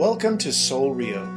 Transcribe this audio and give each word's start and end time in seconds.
Welcome 0.00 0.38
to 0.38 0.50
Soul 0.50 0.94
Rio, 0.94 1.28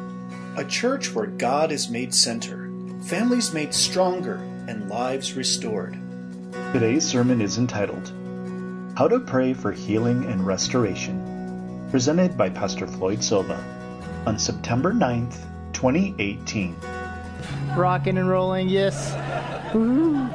a 0.56 0.64
church 0.64 1.14
where 1.14 1.26
God 1.26 1.70
is 1.70 1.90
made 1.90 2.16
center, 2.16 2.72
families 3.02 3.54
made 3.54 3.74
stronger, 3.74 4.36
and 4.70 4.90
lives 4.90 5.34
restored. 5.34 6.00
Today's 6.72 7.04
sermon 7.04 7.42
is 7.42 7.58
entitled 7.58 8.14
How 8.98 9.10
to 9.10 9.20
Pray 9.20 9.54
for 9.54 9.74
Healing 9.74 10.24
and 10.32 10.48
Restoration, 10.48 11.90
presented 11.92 12.38
by 12.38 12.50
Pastor 12.52 12.88
Floyd 12.88 13.22
Silva 13.22 13.62
on 14.26 14.40
September 14.40 14.94
9th, 14.94 15.44
2018. 15.74 16.74
Rocking 17.76 18.18
and 18.18 18.30
rolling, 18.30 18.70
yes. 18.70 19.14
Woo-hoo. 19.74 20.30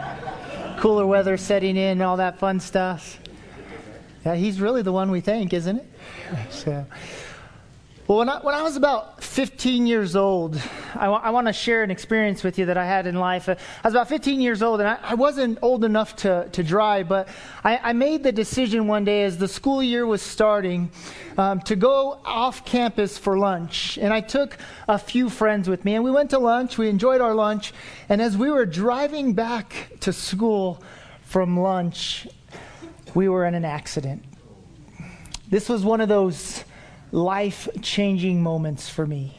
Cooler 0.78 1.06
weather 1.06 1.38
setting 1.38 1.78
in, 1.78 2.02
all 2.02 2.18
that 2.18 2.38
fun 2.38 2.60
stuff. 2.60 3.20
Yeah, 4.26 4.34
he's 4.34 4.60
really 4.60 4.82
the 4.82 4.92
one 4.92 5.10
we 5.10 5.22
thank, 5.22 5.54
isn't 5.54 5.78
it? 5.78 5.86
So. 6.50 6.84
Well, 8.08 8.16
when 8.16 8.30
I, 8.30 8.38
when 8.40 8.54
I 8.54 8.62
was 8.62 8.76
about 8.76 9.22
15 9.22 9.86
years 9.86 10.16
old, 10.16 10.56
I, 10.94 11.04
w- 11.04 11.20
I 11.22 11.28
want 11.28 11.46
to 11.46 11.52
share 11.52 11.82
an 11.82 11.90
experience 11.90 12.42
with 12.42 12.58
you 12.58 12.64
that 12.64 12.78
I 12.78 12.86
had 12.86 13.06
in 13.06 13.16
life. 13.16 13.50
Uh, 13.50 13.56
I 13.84 13.86
was 13.86 13.92
about 13.92 14.08
15 14.08 14.40
years 14.40 14.62
old, 14.62 14.80
and 14.80 14.88
I, 14.88 14.98
I 15.02 15.14
wasn't 15.14 15.58
old 15.60 15.84
enough 15.84 16.16
to, 16.16 16.48
to 16.52 16.62
drive, 16.62 17.06
but 17.06 17.28
I, 17.62 17.76
I, 17.76 17.92
made 17.92 18.22
the 18.22 18.32
decision 18.32 18.86
one 18.86 19.04
day 19.04 19.24
as 19.24 19.36
the 19.36 19.46
school 19.46 19.82
year 19.82 20.06
was 20.06 20.22
starting 20.22 20.90
um, 21.36 21.60
to 21.60 21.76
go 21.76 22.18
off 22.24 22.64
campus 22.64 23.18
for 23.18 23.36
lunch. 23.36 23.98
And 23.98 24.10
I 24.10 24.22
took 24.22 24.56
a 24.88 24.98
few 24.98 25.28
friends 25.28 25.68
with 25.68 25.84
me, 25.84 25.94
and 25.94 26.02
we 26.02 26.10
went 26.10 26.30
to 26.30 26.38
lunch. 26.38 26.78
We 26.78 26.88
enjoyed 26.88 27.20
our 27.20 27.34
lunch. 27.34 27.74
And 28.08 28.22
as 28.22 28.38
we 28.38 28.50
were 28.50 28.64
driving 28.64 29.34
back 29.34 29.90
to 30.00 30.14
school 30.14 30.82
from 31.24 31.60
lunch, 31.60 32.26
we 33.14 33.28
were 33.28 33.44
in 33.44 33.54
an 33.54 33.66
accident. 33.66 34.24
This 35.50 35.68
was 35.68 35.84
one 35.84 36.00
of 36.00 36.08
those 36.08 36.64
life 37.12 37.68
changing 37.82 38.42
moments 38.42 38.88
for 38.88 39.06
me. 39.06 39.38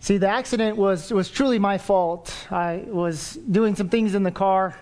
See, 0.00 0.16
the 0.16 0.28
accident 0.28 0.76
was, 0.76 1.12
was 1.12 1.30
truly 1.30 1.58
my 1.58 1.78
fault. 1.78 2.34
I 2.50 2.84
was 2.86 3.34
doing 3.50 3.74
some 3.74 3.88
things 3.88 4.14
in 4.14 4.22
the 4.22 4.30
car 4.30 4.78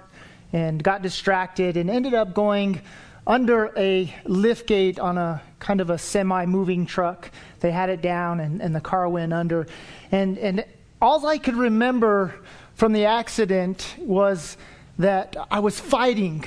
and 0.52 0.82
got 0.82 1.02
distracted 1.02 1.76
and 1.76 1.90
ended 1.90 2.14
up 2.14 2.34
going 2.34 2.80
under 3.26 3.72
a 3.76 4.14
lift 4.24 4.66
gate 4.66 5.00
on 5.00 5.18
a 5.18 5.42
kind 5.58 5.80
of 5.80 5.90
a 5.90 5.98
semi 5.98 6.46
moving 6.46 6.86
truck. 6.86 7.30
They 7.60 7.72
had 7.72 7.88
it 7.88 8.02
down 8.02 8.40
and, 8.40 8.60
and 8.60 8.74
the 8.74 8.80
car 8.80 9.08
went 9.08 9.32
under. 9.32 9.66
And, 10.12 10.38
and 10.38 10.64
all 11.00 11.26
I 11.26 11.38
could 11.38 11.56
remember 11.56 12.34
from 12.74 12.92
the 12.92 13.06
accident 13.06 13.96
was 13.98 14.56
that 14.98 15.36
I 15.50 15.60
was 15.60 15.80
fighting. 15.80 16.44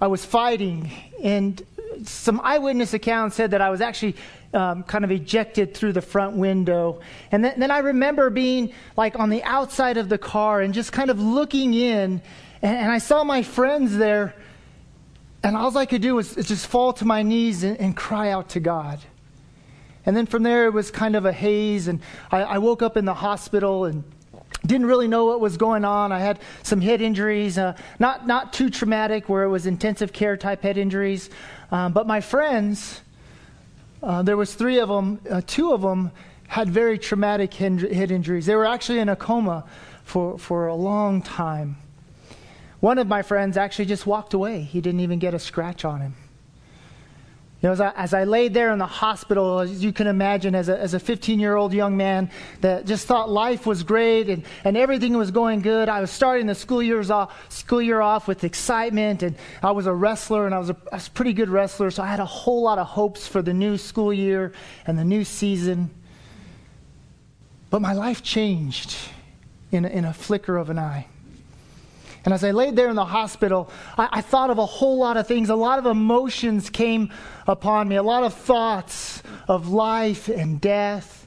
I 0.00 0.08
was 0.08 0.24
fighting. 0.24 0.90
And 1.22 1.62
some 2.04 2.40
eyewitness 2.42 2.94
accounts 2.94 3.36
said 3.36 3.52
that 3.52 3.60
I 3.60 3.70
was 3.70 3.80
actually 3.80 4.16
um, 4.52 4.82
kind 4.82 5.04
of 5.04 5.10
ejected 5.10 5.74
through 5.74 5.92
the 5.92 6.02
front 6.02 6.36
window. 6.36 7.00
And 7.30 7.44
then, 7.44 7.60
then, 7.60 7.70
I 7.70 7.78
remember 7.78 8.30
being 8.30 8.72
like 8.96 9.18
on 9.18 9.30
the 9.30 9.42
outside 9.44 9.96
of 9.96 10.08
the 10.08 10.18
car 10.18 10.60
and 10.60 10.74
just 10.74 10.92
kind 10.92 11.10
of 11.10 11.20
looking 11.20 11.74
in, 11.74 12.22
and, 12.62 12.76
and 12.76 12.90
I 12.90 12.98
saw 12.98 13.22
my 13.22 13.42
friends 13.42 13.96
there, 13.96 14.34
and 15.42 15.56
all 15.56 15.76
I 15.78 15.86
could 15.86 16.02
do 16.02 16.16
was 16.16 16.34
just 16.34 16.66
fall 16.66 16.92
to 16.94 17.04
my 17.04 17.22
knees 17.22 17.62
and, 17.62 17.78
and, 17.78 17.96
cry 17.96 18.30
out 18.30 18.50
to 18.50 18.60
God. 18.60 19.00
And 20.04 20.16
then 20.16 20.26
from 20.26 20.42
there, 20.42 20.66
it 20.66 20.72
was 20.72 20.90
kind 20.90 21.14
of 21.14 21.24
a 21.26 21.32
haze, 21.32 21.88
and 21.88 22.00
I, 22.30 22.42
I 22.42 22.58
woke 22.58 22.82
up 22.82 22.96
in 22.96 23.04
the 23.04 23.14
hospital 23.14 23.84
and 23.84 24.04
didn't 24.66 24.86
really 24.86 25.08
know 25.08 25.26
what 25.26 25.40
was 25.40 25.56
going 25.56 25.84
on. 25.84 26.12
I 26.12 26.18
had 26.18 26.38
some 26.62 26.80
head 26.80 27.00
injuries, 27.00 27.56
uh, 27.56 27.76
not, 27.98 28.26
not 28.26 28.52
too 28.52 28.68
traumatic, 28.68 29.28
where 29.28 29.44
it 29.44 29.48
was 29.48 29.66
intensive 29.66 30.12
care 30.12 30.36
type 30.36 30.62
head 30.62 30.76
injuries. 30.76 31.30
Um, 31.70 31.92
but 31.92 32.06
my 32.06 32.20
friends, 32.20 33.00
uh, 34.02 34.22
there 34.22 34.36
was 34.36 34.54
three 34.54 34.78
of 34.78 34.88
them. 34.88 35.20
Uh, 35.28 35.40
two 35.46 35.72
of 35.72 35.82
them 35.82 36.10
had 36.48 36.68
very 36.68 36.98
traumatic 36.98 37.54
head 37.54 38.10
injuries. 38.10 38.46
They 38.46 38.56
were 38.56 38.66
actually 38.66 38.98
in 38.98 39.08
a 39.08 39.16
coma 39.16 39.64
for, 40.02 40.38
for 40.38 40.66
a 40.66 40.74
long 40.74 41.22
time. 41.22 41.76
One 42.80 42.98
of 42.98 43.06
my 43.06 43.22
friends 43.22 43.56
actually 43.56 43.84
just 43.84 44.06
walked 44.06 44.34
away. 44.34 44.62
He 44.62 44.80
didn't 44.80 45.00
even 45.00 45.18
get 45.18 45.34
a 45.34 45.38
scratch 45.38 45.84
on 45.84 46.00
him. 46.00 46.14
You 47.62 47.68
know, 47.68 47.72
as 47.72 47.80
I, 47.82 47.90
as 47.90 48.14
I 48.14 48.24
laid 48.24 48.54
there 48.54 48.72
in 48.72 48.78
the 48.78 48.86
hospital, 48.86 49.60
as 49.60 49.84
you 49.84 49.92
can 49.92 50.06
imagine, 50.06 50.54
as 50.54 50.70
a, 50.70 50.78
as 50.78 50.94
a 50.94 51.00
15 51.00 51.38
year 51.38 51.56
old 51.56 51.74
young 51.74 51.94
man 51.94 52.30
that 52.62 52.86
just 52.86 53.06
thought 53.06 53.28
life 53.28 53.66
was 53.66 53.82
great 53.82 54.30
and, 54.30 54.44
and 54.64 54.78
everything 54.78 55.14
was 55.14 55.30
going 55.30 55.60
good, 55.60 55.90
I 55.90 56.00
was 56.00 56.10
starting 56.10 56.46
the 56.46 56.54
school, 56.54 56.82
years 56.82 57.10
off, 57.10 57.52
school 57.52 57.82
year 57.82 58.00
off 58.00 58.26
with 58.26 58.44
excitement, 58.44 59.22
and 59.22 59.36
I 59.62 59.72
was 59.72 59.86
a 59.86 59.92
wrestler, 59.92 60.46
and 60.46 60.54
I 60.54 60.58
was 60.58 60.70
a, 60.70 60.76
I 60.90 60.96
was 60.96 61.08
a 61.08 61.10
pretty 61.10 61.34
good 61.34 61.50
wrestler, 61.50 61.90
so 61.90 62.02
I 62.02 62.06
had 62.06 62.20
a 62.20 62.24
whole 62.24 62.62
lot 62.62 62.78
of 62.78 62.86
hopes 62.86 63.26
for 63.26 63.42
the 63.42 63.52
new 63.52 63.76
school 63.76 64.12
year 64.12 64.52
and 64.86 64.98
the 64.98 65.04
new 65.04 65.22
season. 65.22 65.90
But 67.68 67.82
my 67.82 67.92
life 67.92 68.22
changed 68.22 68.96
in 69.70 69.84
a, 69.84 69.88
in 69.88 70.06
a 70.06 70.14
flicker 70.14 70.56
of 70.56 70.70
an 70.70 70.78
eye. 70.78 71.08
And 72.24 72.34
as 72.34 72.44
I 72.44 72.50
laid 72.50 72.76
there 72.76 72.90
in 72.90 72.96
the 72.96 73.04
hospital, 73.04 73.70
I, 73.96 74.08
I, 74.12 74.20
thought 74.20 74.50
of 74.50 74.58
a 74.58 74.66
whole 74.66 74.98
lot 74.98 75.16
of 75.16 75.26
things. 75.26 75.48
A 75.48 75.54
lot 75.54 75.78
of 75.78 75.86
emotions 75.86 76.68
came 76.68 77.10
upon 77.46 77.88
me, 77.88 77.96
a 77.96 78.02
lot 78.02 78.24
of 78.24 78.34
thoughts 78.34 79.22
of 79.48 79.68
life 79.68 80.28
and 80.28 80.60
death 80.60 81.26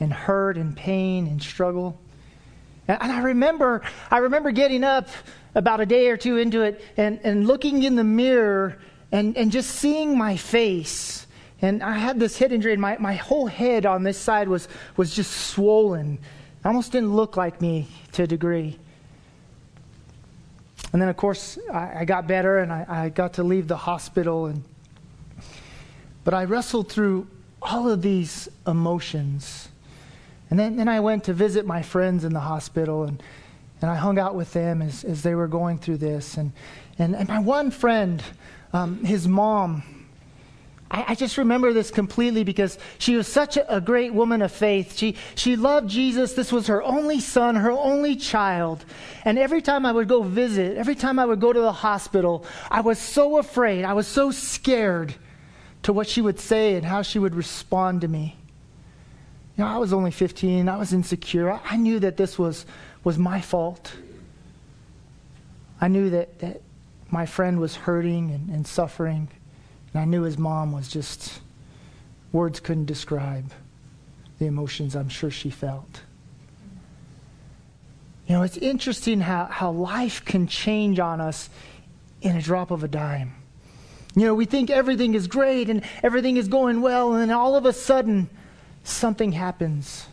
and 0.00 0.12
hurt 0.12 0.56
and 0.56 0.76
pain 0.76 1.28
and 1.28 1.40
struggle. 1.40 2.00
And, 2.88 3.00
and 3.00 3.12
I 3.12 3.20
remember, 3.20 3.82
I 4.10 4.18
remember 4.18 4.50
getting 4.50 4.82
up 4.82 5.08
about 5.54 5.80
a 5.80 5.86
day 5.86 6.08
or 6.08 6.16
two 6.16 6.36
into 6.36 6.62
it 6.62 6.82
and, 6.96 7.20
and 7.22 7.46
looking 7.46 7.84
in 7.84 7.94
the 7.94 8.04
mirror 8.04 8.78
and, 9.12 9.36
and 9.36 9.52
just 9.52 9.70
seeing 9.70 10.18
my 10.18 10.36
face. 10.36 11.28
And 11.62 11.82
I 11.82 11.96
had 11.96 12.18
this 12.18 12.36
head 12.36 12.52
injury, 12.52 12.72
and 12.72 12.82
my, 12.82 12.96
my 12.98 13.14
whole 13.14 13.46
head 13.46 13.86
on 13.86 14.02
this 14.02 14.18
side 14.18 14.48
was, 14.48 14.68
was 14.96 15.14
just 15.14 15.30
swollen. 15.30 16.14
It 16.14 16.66
almost 16.66 16.90
didn't 16.92 17.14
look 17.14 17.36
like 17.36 17.62
me 17.62 17.86
to 18.12 18.24
a 18.24 18.26
degree. 18.26 18.78
And 20.94 21.02
then, 21.02 21.08
of 21.08 21.16
course, 21.16 21.58
I, 21.72 22.02
I 22.02 22.04
got 22.04 22.28
better 22.28 22.58
and 22.60 22.72
I, 22.72 22.86
I, 22.88 23.08
got 23.08 23.32
to 23.32 23.42
leave 23.42 23.66
the 23.66 23.76
hospital. 23.76 24.46
And, 24.46 24.62
but 26.22 26.34
I 26.34 26.44
wrestled 26.44 26.88
through 26.88 27.26
all 27.60 27.90
of 27.90 28.00
these 28.00 28.48
emotions. 28.64 29.70
And 30.50 30.58
then, 30.58 30.76
then 30.76 30.86
I 30.86 31.00
went 31.00 31.24
to 31.24 31.32
visit 31.32 31.66
my 31.66 31.82
friends 31.82 32.22
in 32.22 32.32
the 32.32 32.38
hospital 32.38 33.02
and, 33.02 33.20
and 33.82 33.90
I 33.90 33.96
hung 33.96 34.20
out 34.20 34.36
with 34.36 34.52
them 34.52 34.80
as, 34.80 35.02
as 35.02 35.24
they 35.24 35.34
were 35.34 35.48
going 35.48 35.78
through 35.78 35.96
this. 35.96 36.36
And, 36.36 36.52
and, 36.96 37.16
and 37.16 37.28
my 37.28 37.40
one 37.40 37.72
friend, 37.72 38.22
um, 38.72 39.02
his 39.02 39.26
mom, 39.26 39.82
I, 40.90 41.04
I, 41.08 41.14
just 41.14 41.38
remember 41.38 41.72
this 41.72 41.90
completely 41.90 42.44
because 42.44 42.78
she 42.98 43.16
was 43.16 43.26
such 43.26 43.56
a, 43.56 43.76
a 43.76 43.80
great 43.80 44.12
woman 44.12 44.42
of 44.42 44.52
faith. 44.52 44.96
She, 44.96 45.16
she 45.34 45.56
loved 45.56 45.88
Jesus. 45.88 46.34
This 46.34 46.52
was 46.52 46.66
her 46.66 46.82
only 46.82 47.20
son, 47.20 47.56
her 47.56 47.70
only 47.70 48.16
child. 48.16 48.84
And 49.24 49.38
every 49.38 49.62
time 49.62 49.86
I 49.86 49.92
would 49.92 50.08
go 50.08 50.22
visit, 50.22 50.76
every 50.76 50.94
time 50.94 51.18
I 51.18 51.24
would 51.24 51.40
go 51.40 51.52
to 51.52 51.60
the 51.60 51.72
hospital, 51.72 52.44
I 52.70 52.82
was 52.82 52.98
so 52.98 53.38
afraid. 53.38 53.84
I 53.84 53.94
was 53.94 54.06
so 54.06 54.30
scared 54.30 55.14
to 55.84 55.92
what 55.92 56.06
she 56.06 56.20
would 56.20 56.38
say 56.38 56.76
and 56.76 56.84
how 56.84 57.02
she 57.02 57.18
would 57.18 57.34
respond 57.34 58.02
to 58.02 58.08
me. 58.08 58.36
You 59.56 59.64
know, 59.64 59.70
I 59.70 59.78
was 59.78 59.92
only 59.92 60.10
15. 60.10 60.68
I 60.68 60.76
was 60.76 60.92
insecure. 60.92 61.50
I, 61.50 61.60
I 61.64 61.76
knew 61.76 62.00
that 62.00 62.16
this 62.16 62.38
was, 62.38 62.66
was 63.04 63.18
my 63.18 63.40
fault. 63.40 63.92
I 65.80 65.88
knew 65.88 66.10
that, 66.10 66.38
that 66.40 66.62
my 67.10 67.26
friend 67.26 67.60
was 67.60 67.76
hurting 67.76 68.30
and, 68.30 68.48
and 68.50 68.66
suffering. 68.66 69.28
And 69.94 70.02
I 70.02 70.04
knew 70.04 70.22
his 70.22 70.36
mom 70.36 70.72
was 70.72 70.88
just, 70.88 71.40
words 72.32 72.60
couldn't 72.60 72.86
describe 72.86 73.52
the 74.38 74.46
emotions 74.46 74.96
I'm 74.96 75.08
sure 75.08 75.30
she 75.30 75.50
felt. 75.50 76.02
You 78.26 78.34
know, 78.34 78.42
it's 78.42 78.56
interesting 78.56 79.20
how, 79.20 79.44
how 79.46 79.70
life 79.70 80.24
can 80.24 80.48
change 80.48 80.98
on 80.98 81.20
us 81.20 81.48
in 82.20 82.36
a 82.36 82.42
drop 82.42 82.70
of 82.72 82.82
a 82.82 82.88
dime. 82.88 83.34
You 84.16 84.26
know, 84.26 84.34
we 84.34 84.46
think 84.46 84.70
everything 84.70 85.14
is 85.14 85.26
great 85.26 85.68
and 85.70 85.82
everything 86.02 86.36
is 86.36 86.48
going 86.48 86.80
well, 86.80 87.12
and 87.12 87.22
then 87.22 87.30
all 87.30 87.54
of 87.54 87.66
a 87.66 87.72
sudden, 87.72 88.28
something 88.82 89.32
happens. 89.32 90.06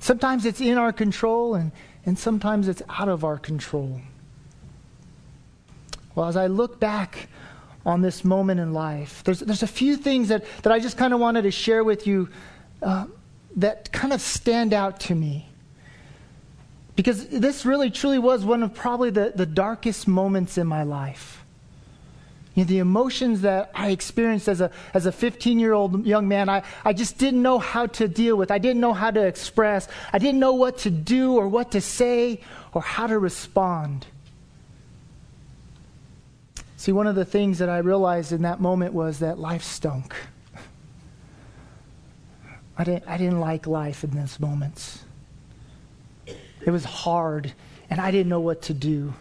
Sometimes 0.00 0.46
it's 0.46 0.60
in 0.60 0.78
our 0.78 0.92
control, 0.92 1.54
and, 1.54 1.72
and 2.06 2.18
sometimes 2.18 2.68
it's 2.68 2.82
out 2.88 3.08
of 3.08 3.24
our 3.24 3.36
control. 3.36 4.00
Well, 6.14 6.26
as 6.26 6.36
I 6.36 6.46
look 6.46 6.80
back 6.80 7.28
on 7.86 8.02
this 8.02 8.24
moment 8.24 8.60
in 8.60 8.72
life. 8.72 9.22
There's, 9.24 9.40
there's 9.40 9.62
a 9.62 9.68
few 9.68 9.96
things 9.96 10.28
that, 10.28 10.44
that 10.62 10.72
I 10.72 10.78
just 10.78 10.96
kind 10.96 11.14
of 11.14 11.20
wanted 11.20 11.42
to 11.42 11.50
share 11.50 11.84
with 11.84 12.06
you 12.06 12.28
uh, 12.82 13.06
that 13.56 13.90
kind 13.92 14.12
of 14.12 14.20
stand 14.20 14.72
out 14.72 15.00
to 15.00 15.14
me. 15.14 15.48
Because 16.96 17.28
this 17.28 17.64
really, 17.64 17.90
truly 17.90 18.18
was 18.18 18.44
one 18.44 18.62
of 18.62 18.74
probably 18.74 19.10
the, 19.10 19.32
the 19.34 19.46
darkest 19.46 20.08
moments 20.08 20.58
in 20.58 20.66
my 20.66 20.82
life. 20.82 21.44
You 22.54 22.64
know, 22.64 22.68
the 22.68 22.78
emotions 22.78 23.42
that 23.42 23.70
I 23.72 23.90
experienced 23.90 24.48
as 24.48 24.60
a, 24.60 24.72
as 24.92 25.06
a 25.06 25.12
15 25.12 25.60
year 25.60 25.72
old 25.72 26.04
young 26.04 26.26
man, 26.26 26.48
I, 26.48 26.64
I 26.84 26.92
just 26.92 27.16
didn't 27.16 27.40
know 27.40 27.60
how 27.60 27.86
to 27.86 28.08
deal 28.08 28.34
with. 28.34 28.50
I 28.50 28.58
didn't 28.58 28.80
know 28.80 28.92
how 28.92 29.12
to 29.12 29.24
express. 29.24 29.86
I 30.12 30.18
didn't 30.18 30.40
know 30.40 30.54
what 30.54 30.78
to 30.78 30.90
do 30.90 31.36
or 31.36 31.46
what 31.46 31.70
to 31.70 31.80
say 31.80 32.40
or 32.72 32.82
how 32.82 33.06
to 33.06 33.16
respond. 33.16 34.06
See, 36.78 36.92
one 36.92 37.08
of 37.08 37.16
the 37.16 37.24
things 37.24 37.58
that 37.58 37.68
I 37.68 37.78
realized 37.78 38.30
in 38.30 38.42
that 38.42 38.60
moment 38.60 38.94
was 38.94 39.18
that 39.18 39.36
life 39.36 39.64
stunk. 39.64 40.14
I 42.78 42.84
didn't, 42.84 43.08
I 43.08 43.16
didn't 43.16 43.40
like 43.40 43.66
life 43.66 44.04
in 44.04 44.10
those 44.10 44.38
moments. 44.38 45.04
It 46.64 46.70
was 46.70 46.84
hard, 46.84 47.52
and 47.90 48.00
I 48.00 48.12
didn't 48.12 48.28
know 48.28 48.38
what 48.38 48.62
to 48.62 48.74
do. 48.74 49.12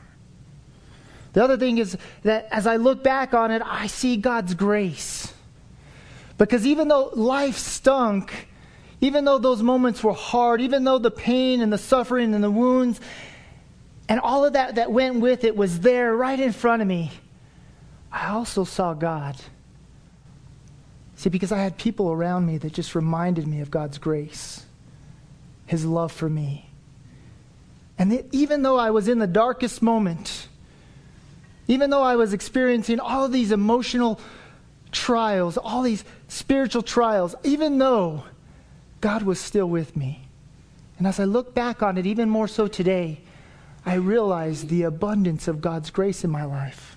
The 1.33 1.43
other 1.43 1.57
thing 1.57 1.79
is 1.79 1.97
that 2.21 2.47
as 2.51 2.67
I 2.67 2.75
look 2.75 3.03
back 3.03 3.33
on 3.33 3.49
it, 3.49 3.63
I 3.65 3.87
see 3.87 4.17
God's 4.17 4.53
grace. 4.53 5.33
Because 6.37 6.63
even 6.63 6.89
though 6.89 7.09
life 7.15 7.57
stunk, 7.57 8.49
even 9.01 9.25
though 9.25 9.39
those 9.39 9.63
moments 9.63 10.03
were 10.03 10.13
hard, 10.13 10.61
even 10.61 10.83
though 10.83 10.99
the 10.99 11.09
pain 11.09 11.61
and 11.61 11.73
the 11.73 11.79
suffering 11.79 12.35
and 12.35 12.43
the 12.43 12.51
wounds 12.51 13.01
and 14.07 14.19
all 14.19 14.45
of 14.45 14.53
that 14.53 14.75
that 14.75 14.91
went 14.91 15.15
with 15.21 15.43
it 15.43 15.57
was 15.57 15.79
there 15.79 16.15
right 16.15 16.39
in 16.39 16.51
front 16.51 16.83
of 16.83 16.87
me, 16.87 17.11
I 18.11 18.29
also 18.29 18.63
saw 18.63 18.93
God. 18.93 19.35
See, 21.15 21.29
because 21.29 21.51
I 21.51 21.57
had 21.57 21.77
people 21.77 22.11
around 22.11 22.45
me 22.45 22.57
that 22.59 22.73
just 22.73 22.95
reminded 22.95 23.47
me 23.47 23.61
of 23.61 23.71
God's 23.71 23.97
grace, 23.97 24.65
His 25.65 25.85
love 25.85 26.11
for 26.11 26.29
me. 26.29 26.69
And 27.97 28.11
that 28.11 28.27
even 28.31 28.61
though 28.61 28.77
I 28.77 28.91
was 28.91 29.07
in 29.07 29.19
the 29.19 29.27
darkest 29.27 29.81
moment, 29.81 30.47
even 31.67 31.89
though 31.89 32.03
I 32.03 32.15
was 32.15 32.33
experiencing 32.33 32.99
all 32.99 33.27
these 33.27 33.51
emotional 33.51 34.19
trials, 34.91 35.57
all 35.57 35.81
these 35.81 36.05
spiritual 36.27 36.83
trials, 36.83 37.35
even 37.43 37.77
though 37.77 38.23
God 39.01 39.23
was 39.23 39.39
still 39.39 39.67
with 39.67 39.95
me. 39.97 40.27
And 40.97 41.07
as 41.07 41.19
I 41.19 41.25
look 41.25 41.53
back 41.53 41.83
on 41.83 41.97
it, 41.97 42.05
even 42.05 42.29
more 42.29 42.47
so 42.47 42.67
today, 42.67 43.21
I 43.85 43.95
realize 43.95 44.65
the 44.65 44.83
abundance 44.83 45.47
of 45.47 45.61
God's 45.61 45.89
grace 45.89 46.23
in 46.23 46.29
my 46.29 46.43
life. 46.43 46.96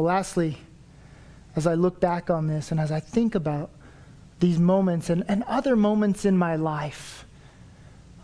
Well, 0.00 0.06
lastly, 0.06 0.56
as 1.54 1.66
I 1.66 1.74
look 1.74 2.00
back 2.00 2.30
on 2.30 2.46
this 2.46 2.70
and 2.70 2.80
as 2.80 2.90
I 2.90 3.00
think 3.00 3.34
about 3.34 3.68
these 4.38 4.58
moments 4.58 5.10
and, 5.10 5.26
and 5.28 5.42
other 5.42 5.76
moments 5.76 6.24
in 6.24 6.38
my 6.38 6.56
life, 6.56 7.26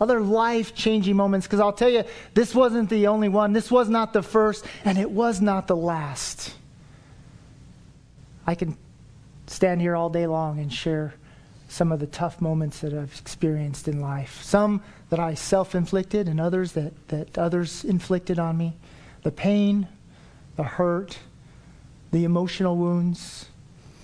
other 0.01 0.21
life 0.21 0.75
changing 0.75 1.17
moments, 1.17 1.47
because 1.47 1.61
I'll 1.61 1.75
tell 1.75 1.91
you, 1.91 2.05
this 2.33 2.55
wasn't 2.55 2.89
the 2.89 3.09
only 3.09 3.29
one. 3.29 3.53
This 3.53 3.71
was 3.71 3.91
not 3.91 4.15
the 4.15 4.23
first, 4.23 4.65
and 4.87 4.97
it 4.97 5.11
was 5.11 5.43
not 5.43 5.67
the 5.67 5.77
last. 5.77 6.55
I 8.47 8.55
can 8.55 8.79
stand 9.47 9.83
here 9.83 9.95
all 9.95 10.09
day 10.09 10.27
long 10.27 10.61
and 10.61 10.73
share 10.73 11.13
some 11.69 11.93
of 11.93 12.01
the 12.01 12.07
tough 12.07 12.41
moments 12.41 12.81
that 12.81 12.95
I've 12.95 13.21
experienced 13.21 13.87
in 13.87 14.01
life. 14.01 14.43
Some 14.43 14.81
that 15.11 15.21
I 15.21 15.35
self 15.35 15.75
inflicted, 15.75 16.27
and 16.27 16.41
others 16.41 16.73
that, 16.73 17.09
that 17.09 17.37
others 17.37 17.85
inflicted 17.85 18.39
on 18.39 18.57
me. 18.57 18.73
The 19.25 19.31
pain, 19.31 19.89
the 20.57 20.63
hurt, 20.63 21.19
the 22.17 22.25
emotional 22.25 22.79
wounds. 22.79 23.45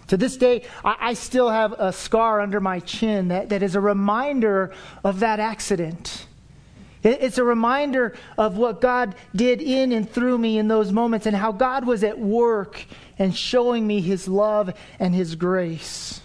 To 0.09 0.19
this 0.19 0.37
day, 0.37 0.64
I, 0.85 0.97
I 1.00 1.14
still 1.14 1.49
have 1.49 1.73
a 1.73 1.94
scar 1.94 2.43
under 2.43 2.61
my 2.61 2.79
chin 2.81 3.29
that, 3.29 3.49
that 3.49 3.62
is 3.62 3.75
a 3.75 3.81
reminder 3.81 4.75
of 5.03 5.20
that 5.20 5.41
accident. 5.41 6.26
It, 7.03 7.23
it's 7.23 7.38
a 7.38 7.44
reminder 7.44 8.14
of 8.37 8.59
what 8.59 8.82
God 8.82 9.14
did 9.35 9.62
in 9.62 9.93
and 9.93 10.09
through 10.09 10.37
me 10.37 10.59
in 10.59 10.69
those 10.69 10.93
moments 10.93 11.25
and 11.25 11.35
how 11.35 11.53
God 11.53 11.87
was 11.87 12.05
at 12.05 12.19
work 12.19 12.85
and 13.19 13.35
showing 13.35 13.87
me 13.87 14.03
his 14.03 14.29
love 14.29 14.75
and 14.99 15.14
his 15.14 15.35
grace. 15.35 16.20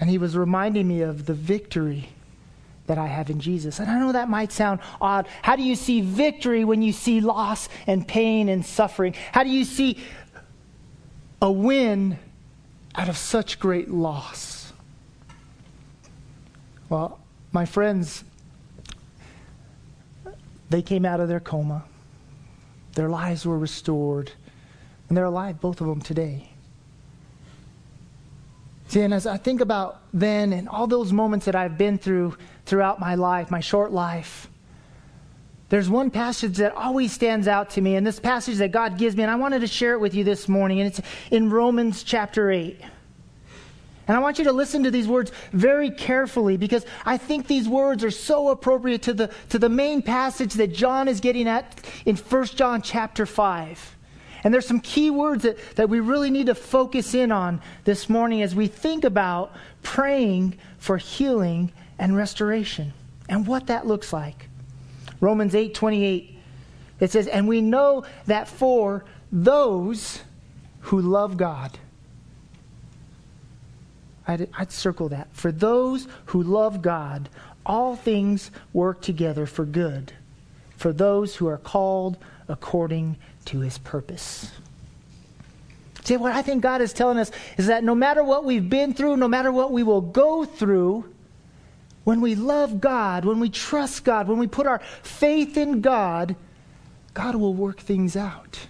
And 0.00 0.10
he 0.10 0.18
was 0.18 0.36
reminding 0.36 0.88
me 0.88 1.02
of 1.02 1.26
the 1.26 1.34
victory 1.34 2.08
that 2.90 2.98
I 2.98 3.06
have 3.06 3.30
in 3.30 3.38
Jesus. 3.38 3.78
And 3.78 3.88
I 3.88 4.00
know 4.00 4.10
that 4.10 4.28
might 4.28 4.50
sound 4.50 4.80
odd. 5.00 5.28
How 5.42 5.54
do 5.54 5.62
you 5.62 5.76
see 5.76 6.00
victory 6.00 6.64
when 6.64 6.82
you 6.82 6.92
see 6.92 7.20
loss 7.20 7.68
and 7.86 8.06
pain 8.06 8.48
and 8.48 8.66
suffering? 8.66 9.14
How 9.30 9.44
do 9.44 9.48
you 9.48 9.64
see 9.64 10.02
a 11.40 11.52
win 11.52 12.18
out 12.96 13.08
of 13.08 13.16
such 13.16 13.60
great 13.60 13.90
loss? 13.92 14.72
Well, 16.88 17.20
my 17.52 17.64
friends, 17.64 18.24
they 20.68 20.82
came 20.82 21.04
out 21.04 21.20
of 21.20 21.28
their 21.28 21.38
coma. 21.38 21.84
Their 22.96 23.08
lives 23.08 23.46
were 23.46 23.56
restored. 23.56 24.32
And 25.08 25.16
they're 25.16 25.26
alive, 25.26 25.60
both 25.60 25.80
of 25.80 25.86
them, 25.86 26.00
today. 26.00 26.49
See, 28.90 29.02
and 29.02 29.14
as 29.14 29.24
I 29.24 29.36
think 29.36 29.60
about 29.60 30.02
then 30.12 30.52
and 30.52 30.68
all 30.68 30.88
those 30.88 31.12
moments 31.12 31.46
that 31.46 31.54
I've 31.54 31.78
been 31.78 31.96
through 31.96 32.36
throughout 32.66 32.98
my 32.98 33.14
life, 33.14 33.48
my 33.48 33.60
short 33.60 33.92
life, 33.92 34.48
there's 35.68 35.88
one 35.88 36.10
passage 36.10 36.56
that 36.56 36.74
always 36.74 37.12
stands 37.12 37.46
out 37.46 37.70
to 37.70 37.80
me, 37.80 37.94
and 37.94 38.04
this 38.04 38.18
passage 38.18 38.56
that 38.56 38.72
God 38.72 38.98
gives 38.98 39.14
me, 39.14 39.22
and 39.22 39.30
I 39.30 39.36
wanted 39.36 39.60
to 39.60 39.68
share 39.68 39.92
it 39.92 40.00
with 40.00 40.12
you 40.12 40.24
this 40.24 40.48
morning, 40.48 40.80
and 40.80 40.88
it's 40.88 41.00
in 41.30 41.50
Romans 41.50 42.02
chapter 42.02 42.50
8. 42.50 42.80
And 44.08 44.16
I 44.16 44.18
want 44.18 44.38
you 44.38 44.44
to 44.46 44.52
listen 44.52 44.82
to 44.82 44.90
these 44.90 45.06
words 45.06 45.30
very 45.52 45.92
carefully 45.92 46.56
because 46.56 46.84
I 47.06 47.16
think 47.16 47.46
these 47.46 47.68
words 47.68 48.02
are 48.02 48.10
so 48.10 48.48
appropriate 48.48 49.02
to 49.02 49.14
the, 49.14 49.30
to 49.50 49.60
the 49.60 49.68
main 49.68 50.02
passage 50.02 50.54
that 50.54 50.74
John 50.74 51.06
is 51.06 51.20
getting 51.20 51.46
at 51.46 51.80
in 52.06 52.16
1 52.16 52.44
John 52.46 52.82
chapter 52.82 53.24
5. 53.24 53.96
And 54.42 54.54
there's 54.54 54.66
some 54.66 54.80
key 54.80 55.10
words 55.10 55.42
that, 55.42 55.58
that 55.76 55.88
we 55.88 56.00
really 56.00 56.30
need 56.30 56.46
to 56.46 56.54
focus 56.54 57.14
in 57.14 57.30
on 57.30 57.60
this 57.84 58.08
morning 58.08 58.42
as 58.42 58.54
we 58.54 58.66
think 58.66 59.04
about 59.04 59.52
praying 59.82 60.56
for 60.78 60.96
healing 60.96 61.72
and 61.98 62.16
restoration 62.16 62.92
and 63.28 63.46
what 63.46 63.66
that 63.66 63.86
looks 63.86 64.12
like. 64.12 64.48
Romans 65.20 65.54
8 65.54 65.74
28, 65.74 66.38
it 67.00 67.10
says, 67.10 67.26
And 67.26 67.46
we 67.46 67.60
know 67.60 68.04
that 68.26 68.48
for 68.48 69.04
those 69.30 70.20
who 70.80 71.00
love 71.00 71.36
God, 71.36 71.78
I'd, 74.26 74.48
I'd 74.56 74.72
circle 74.72 75.10
that. 75.10 75.28
For 75.32 75.52
those 75.52 76.08
who 76.26 76.42
love 76.42 76.80
God, 76.82 77.28
all 77.66 77.96
things 77.96 78.50
work 78.72 79.02
together 79.02 79.44
for 79.44 79.64
good, 79.64 80.12
for 80.76 80.92
those 80.92 81.36
who 81.36 81.46
are 81.46 81.58
called 81.58 82.16
according 82.48 83.16
to 83.46 83.60
his 83.60 83.78
purpose. 83.78 84.50
See, 86.04 86.16
what 86.16 86.32
I 86.32 86.42
think 86.42 86.62
God 86.62 86.80
is 86.80 86.92
telling 86.92 87.18
us 87.18 87.30
is 87.56 87.66
that 87.66 87.84
no 87.84 87.94
matter 87.94 88.24
what 88.24 88.44
we've 88.44 88.68
been 88.68 88.94
through, 88.94 89.16
no 89.16 89.28
matter 89.28 89.52
what 89.52 89.70
we 89.70 89.82
will 89.82 90.00
go 90.00 90.44
through, 90.44 91.04
when 92.04 92.20
we 92.20 92.34
love 92.34 92.80
God, 92.80 93.24
when 93.24 93.38
we 93.38 93.50
trust 93.50 94.04
God, 94.04 94.26
when 94.26 94.38
we 94.38 94.46
put 94.46 94.66
our 94.66 94.80
faith 95.02 95.56
in 95.56 95.80
God, 95.80 96.34
God 97.14 97.34
will 97.36 97.54
work 97.54 97.78
things 97.78 98.16
out. 98.16 98.66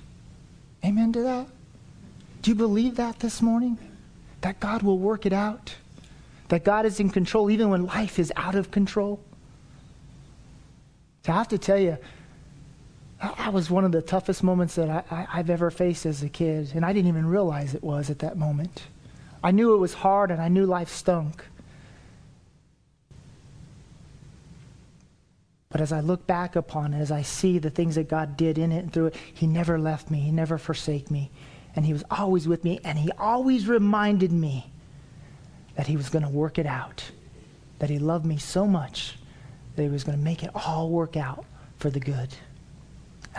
Amen 0.84 1.12
to 1.12 1.22
that? 1.22 1.46
Do 2.42 2.50
you 2.50 2.54
believe 2.54 2.96
that 2.96 3.20
this 3.20 3.40
morning? 3.40 3.78
That 4.40 4.60
God 4.60 4.82
will 4.82 4.98
work 4.98 5.26
it 5.26 5.32
out? 5.32 5.76
That 6.48 6.64
God 6.64 6.86
is 6.86 6.98
in 6.98 7.10
control 7.10 7.50
even 7.50 7.70
when 7.70 7.86
life 7.86 8.18
is 8.18 8.32
out 8.36 8.54
of 8.54 8.70
control? 8.70 9.20
So 11.24 11.32
I 11.32 11.36
have 11.36 11.48
to 11.48 11.58
tell 11.58 11.78
you, 11.78 11.98
that 13.20 13.52
was 13.52 13.70
one 13.70 13.84
of 13.84 13.92
the 13.92 14.02
toughest 14.02 14.42
moments 14.42 14.76
that 14.76 15.06
I, 15.10 15.26
have 15.36 15.50
ever 15.50 15.70
faced 15.70 16.06
as 16.06 16.22
a 16.22 16.28
kid, 16.28 16.72
and 16.74 16.84
I 16.84 16.92
didn't 16.92 17.08
even 17.08 17.26
realize 17.26 17.74
it 17.74 17.82
was 17.82 18.08
at 18.08 18.20
that 18.20 18.38
moment. 18.38 18.84
I 19.42 19.50
knew 19.50 19.74
it 19.74 19.78
was 19.78 19.94
hard, 19.94 20.30
and 20.30 20.40
I 20.40 20.48
knew 20.48 20.64
life 20.64 20.88
stunk. 20.88 21.44
But 25.70 25.80
as 25.80 25.92
I 25.92 26.00
look 26.00 26.26
back 26.26 26.56
upon 26.56 26.94
it, 26.94 27.00
as 27.00 27.10
I 27.10 27.22
see 27.22 27.58
the 27.58 27.70
things 27.70 27.94
that 27.94 28.08
God 28.08 28.36
did 28.36 28.58
in 28.58 28.72
it 28.72 28.78
and 28.78 28.92
through 28.92 29.06
it, 29.06 29.16
He 29.32 29.46
never 29.46 29.78
left 29.78 30.10
me. 30.10 30.20
He 30.20 30.32
never 30.32 30.58
forsake 30.58 31.10
me. 31.10 31.30
And 31.76 31.86
He 31.86 31.92
was 31.92 32.02
always 32.10 32.48
with 32.48 32.64
me. 32.64 32.80
And 32.84 32.98
He 32.98 33.12
always 33.12 33.68
reminded 33.68 34.32
me 34.32 34.72
that 35.76 35.86
He 35.86 35.96
was 35.96 36.08
going 36.08 36.24
to 36.24 36.30
work 36.30 36.58
it 36.58 36.66
out. 36.66 37.10
That 37.78 37.88
He 37.88 37.98
loved 37.98 38.26
me 38.26 38.36
so 38.36 38.66
much 38.66 39.16
that 39.76 39.82
He 39.82 39.88
was 39.88 40.02
going 40.02 40.18
to 40.18 40.24
make 40.24 40.42
it 40.42 40.50
all 40.54 40.90
work 40.90 41.16
out 41.16 41.44
for 41.76 41.88
the 41.88 42.00
good. 42.00 42.34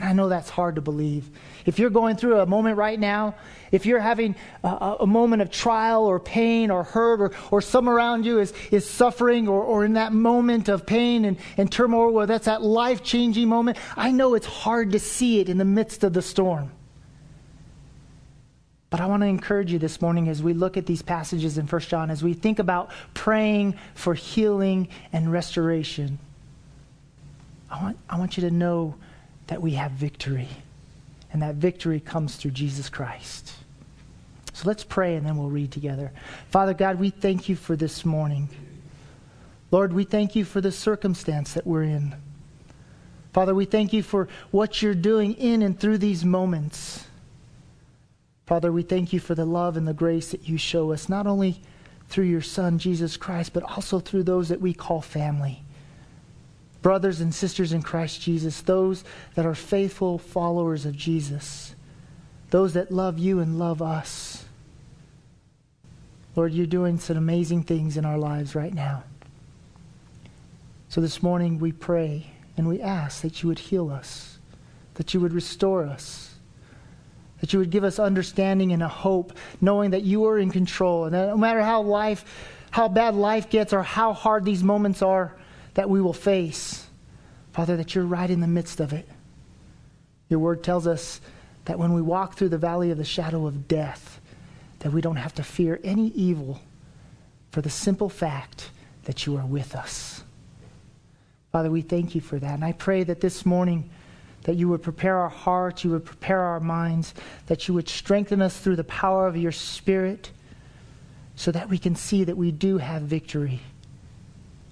And 0.01 0.09
I 0.09 0.13
know 0.13 0.29
that's 0.29 0.49
hard 0.49 0.75
to 0.75 0.81
believe. 0.81 1.29
If 1.63 1.77
you're 1.77 1.91
going 1.91 2.15
through 2.15 2.39
a 2.39 2.47
moment 2.47 2.75
right 2.75 2.99
now, 2.99 3.35
if 3.71 3.85
you're 3.85 3.99
having 3.99 4.35
a, 4.63 4.97
a, 5.01 5.05
moment 5.05 5.43
of 5.43 5.51
trial 5.51 6.05
or 6.05 6.19
pain 6.19 6.71
or 6.71 6.83
hurt, 6.83 7.21
or, 7.21 7.31
or 7.51 7.61
some 7.61 7.87
around 7.87 8.25
you 8.25 8.39
is, 8.39 8.51
is 8.71 8.89
suffering 8.89 9.47
or, 9.47 9.61
or 9.61 9.85
in 9.85 9.93
that 9.93 10.11
moment 10.11 10.69
of 10.69 10.87
pain 10.87 11.23
and, 11.23 11.37
and 11.55 11.71
turmoil 11.71 12.11
where 12.11 12.25
that's 12.25 12.45
that 12.45 12.63
life 12.63 13.03
changing 13.03 13.47
moment, 13.47 13.77
I 13.95 14.11
know 14.11 14.33
it's 14.33 14.47
hard 14.47 14.93
to 14.93 14.99
see 14.99 15.39
it 15.39 15.49
in 15.49 15.59
the 15.59 15.65
midst 15.65 16.03
of 16.03 16.13
the 16.13 16.23
storm. 16.23 16.71
But 18.89 19.01
I 19.01 19.05
want 19.05 19.21
to 19.21 19.27
encourage 19.27 19.71
you 19.71 19.77
this 19.77 20.01
morning 20.01 20.29
as 20.29 20.41
we 20.41 20.53
look 20.53 20.77
at 20.77 20.87
these 20.87 21.03
passages 21.03 21.59
in 21.59 21.67
1 21.67 21.81
John, 21.83 22.09
as 22.09 22.23
we 22.23 22.33
think 22.33 22.57
about 22.57 22.89
praying 23.13 23.75
for 23.93 24.15
healing 24.15 24.87
and 25.13 25.31
restoration. 25.31 26.17
I 27.69 27.83
want, 27.83 27.97
I 28.09 28.17
want 28.17 28.35
you 28.35 28.49
to 28.49 28.51
know 28.51 28.95
that 29.51 29.61
we 29.61 29.71
have 29.73 29.91
victory. 29.91 30.47
And 31.33 31.41
that 31.41 31.55
victory 31.55 31.99
comes 31.99 32.37
through 32.37 32.51
Jesus 32.51 32.87
Christ. 32.87 33.51
So 34.53 34.65
let's 34.65 34.85
pray 34.85 35.17
and 35.17 35.25
then 35.25 35.35
we'll 35.35 35.49
read 35.49 35.73
together. 35.73 36.13
Father 36.49 36.73
God, 36.73 36.97
we 36.97 37.09
thank 37.09 37.49
you 37.49 37.57
for 37.57 37.75
this 37.75 38.05
morning. 38.05 38.47
Lord, 39.69 39.91
we 39.91 40.05
thank 40.05 40.37
you 40.37 40.45
for 40.45 40.61
the 40.61 40.71
circumstance 40.71 41.51
that 41.53 41.67
we're 41.67 41.83
in. 41.83 42.15
Father, 43.33 43.53
we 43.53 43.65
thank 43.65 43.91
you 43.91 44.03
for 44.03 44.29
what 44.51 44.81
you're 44.81 44.95
doing 44.95 45.33
in 45.33 45.61
and 45.61 45.77
through 45.77 45.97
these 45.97 46.23
moments. 46.23 47.05
Father, 48.45 48.71
we 48.71 48.83
thank 48.83 49.11
you 49.11 49.19
for 49.19 49.35
the 49.35 49.43
love 49.43 49.75
and 49.75 49.85
the 49.85 49.93
grace 49.93 50.31
that 50.31 50.47
you 50.47 50.57
show 50.57 50.93
us, 50.93 51.09
not 51.09 51.27
only 51.27 51.61
through 52.07 52.25
your 52.25 52.41
Son, 52.41 52.79
Jesus 52.79 53.17
Christ, 53.17 53.51
but 53.51 53.63
also 53.63 53.99
through 53.99 54.23
those 54.23 54.47
that 54.47 54.61
we 54.61 54.73
call 54.73 55.01
family. 55.01 55.65
Brothers 56.81 57.21
and 57.21 57.33
sisters 57.33 57.73
in 57.73 57.83
Christ 57.83 58.21
Jesus, 58.21 58.61
those 58.61 59.03
that 59.35 59.45
are 59.45 59.53
faithful 59.53 60.17
followers 60.17 60.85
of 60.85 60.95
Jesus, 60.95 61.75
those 62.49 62.73
that 62.73 62.91
love 62.91 63.19
you 63.19 63.39
and 63.39 63.59
love 63.59 63.81
us. 63.81 64.45
Lord, 66.35 66.53
you're 66.53 66.65
doing 66.65 66.97
some 66.97 67.17
amazing 67.17 67.63
things 67.63 67.97
in 67.97 68.05
our 68.05 68.17
lives 68.17 68.55
right 68.55 68.73
now. 68.73 69.03
So 70.89 71.01
this 71.01 71.21
morning 71.21 71.59
we 71.59 71.71
pray 71.71 72.31
and 72.57 72.67
we 72.67 72.81
ask 72.81 73.21
that 73.21 73.43
you 73.43 73.49
would 73.49 73.59
heal 73.59 73.89
us, 73.89 74.39
that 74.95 75.13
you 75.13 75.19
would 75.19 75.33
restore 75.33 75.85
us, 75.85 76.35
that 77.41 77.53
you 77.53 77.59
would 77.59 77.69
give 77.69 77.83
us 77.83 77.99
understanding 77.99 78.71
and 78.71 78.81
a 78.83 78.87
hope, 78.87 79.33
knowing 79.59 79.91
that 79.91 80.03
you 80.03 80.25
are 80.25 80.37
in 80.37 80.51
control, 80.51 81.05
and 81.05 81.13
that 81.13 81.27
no 81.27 81.37
matter 81.37 81.61
how 81.61 81.81
life, 81.81 82.25
how 82.71 82.87
bad 82.87 83.15
life 83.15 83.49
gets, 83.49 83.73
or 83.73 83.83
how 83.83 84.13
hard 84.13 84.45
these 84.45 84.63
moments 84.63 85.01
are 85.01 85.35
that 85.73 85.89
we 85.89 86.01
will 86.01 86.13
face, 86.13 86.87
Father, 87.53 87.77
that 87.77 87.95
you're 87.95 88.05
right 88.05 88.29
in 88.29 88.41
the 88.41 88.47
midst 88.47 88.79
of 88.79 88.93
it. 88.93 89.07
Your 90.29 90.39
word 90.39 90.63
tells 90.63 90.87
us 90.87 91.21
that 91.65 91.79
when 91.79 91.93
we 91.93 92.01
walk 92.01 92.35
through 92.35 92.49
the 92.49 92.57
valley 92.57 92.91
of 92.91 92.97
the 92.97 93.03
shadow 93.03 93.45
of 93.45 93.67
death, 93.67 94.19
that 94.79 94.91
we 94.91 95.01
don't 95.01 95.17
have 95.17 95.35
to 95.35 95.43
fear 95.43 95.79
any 95.83 96.07
evil 96.09 96.59
for 97.51 97.61
the 97.61 97.69
simple 97.69 98.09
fact 98.09 98.71
that 99.03 99.25
you 99.25 99.37
are 99.37 99.45
with 99.45 99.75
us. 99.75 100.23
Father, 101.51 101.69
we 101.69 101.81
thank 101.81 102.15
you 102.15 102.21
for 102.21 102.39
that. 102.39 102.53
And 102.53 102.63
I 102.63 102.71
pray 102.71 103.03
that 103.03 103.19
this 103.19 103.45
morning 103.45 103.89
that 104.43 104.55
you 104.55 104.69
would 104.69 104.81
prepare 104.81 105.17
our 105.17 105.29
hearts, 105.29 105.83
you 105.83 105.91
would 105.91 106.05
prepare 106.05 106.39
our 106.39 106.59
minds, 106.59 107.13
that 107.47 107.67
you 107.67 107.73
would 107.73 107.89
strengthen 107.89 108.41
us 108.41 108.57
through 108.57 108.77
the 108.77 108.83
power 108.85 109.27
of 109.27 109.37
your 109.37 109.51
Spirit 109.51 110.31
so 111.35 111.51
that 111.51 111.69
we 111.69 111.77
can 111.77 111.95
see 111.95 112.23
that 112.23 112.37
we 112.37 112.51
do 112.51 112.77
have 112.77 113.03
victory. 113.03 113.59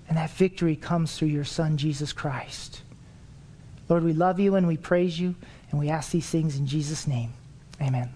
And 0.10 0.18
that 0.18 0.32
victory 0.32 0.76
comes 0.76 1.16
through 1.16 1.30
your 1.30 1.46
Son, 1.46 1.78
Jesus 1.78 2.12
Christ. 2.12 2.82
Lord, 3.88 4.04
we 4.04 4.14
love 4.14 4.40
you 4.40 4.56
and 4.56 4.68
we 4.68 4.76
praise 4.76 5.20
you, 5.20 5.36
and 5.70 5.80
we 5.80 5.90
ask 5.90 6.12
these 6.12 6.28
things 6.28 6.58
in 6.58 6.66
Jesus' 6.66 7.08
name. 7.08 7.32
Amen. 7.82 8.10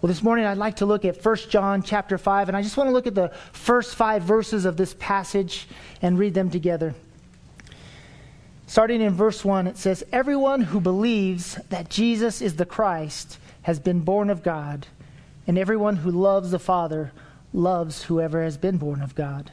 Well, 0.00 0.08
this 0.08 0.22
morning 0.22 0.46
I'd 0.46 0.58
like 0.58 0.76
to 0.76 0.86
look 0.86 1.04
at 1.04 1.24
1 1.24 1.36
John 1.48 1.82
chapter 1.82 2.18
5, 2.18 2.48
and 2.48 2.56
I 2.56 2.62
just 2.62 2.76
want 2.76 2.88
to 2.88 2.92
look 2.92 3.06
at 3.06 3.14
the 3.14 3.28
first 3.52 3.94
five 3.94 4.22
verses 4.22 4.64
of 4.64 4.76
this 4.76 4.96
passage 4.98 5.68
and 6.00 6.18
read 6.18 6.34
them 6.34 6.50
together. 6.50 6.94
Starting 8.66 9.00
in 9.00 9.14
verse 9.14 9.44
1, 9.44 9.66
it 9.66 9.76
says, 9.76 10.02
Everyone 10.10 10.62
who 10.62 10.80
believes 10.80 11.56
that 11.68 11.88
Jesus 11.88 12.42
is 12.42 12.56
the 12.56 12.66
Christ 12.66 13.38
has 13.62 13.78
been 13.78 14.00
born 14.00 14.28
of 14.28 14.42
God, 14.42 14.86
and 15.46 15.56
everyone 15.56 15.96
who 15.96 16.10
loves 16.10 16.50
the 16.50 16.58
Father 16.58 17.12
loves 17.52 18.04
whoever 18.04 18.42
has 18.42 18.56
been 18.56 18.78
born 18.78 19.02
of 19.02 19.14
God. 19.14 19.52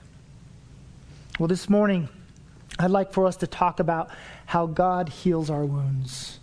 Well, 1.39 1.47
this 1.47 1.69
morning, 1.69 2.09
I'd 2.77 2.91
like 2.91 3.13
for 3.13 3.25
us 3.25 3.37
to 3.37 3.47
talk 3.47 3.79
about 3.79 4.09
how 4.45 4.67
God 4.67 5.09
heals 5.09 5.49
our 5.49 5.65
wounds. 5.65 6.39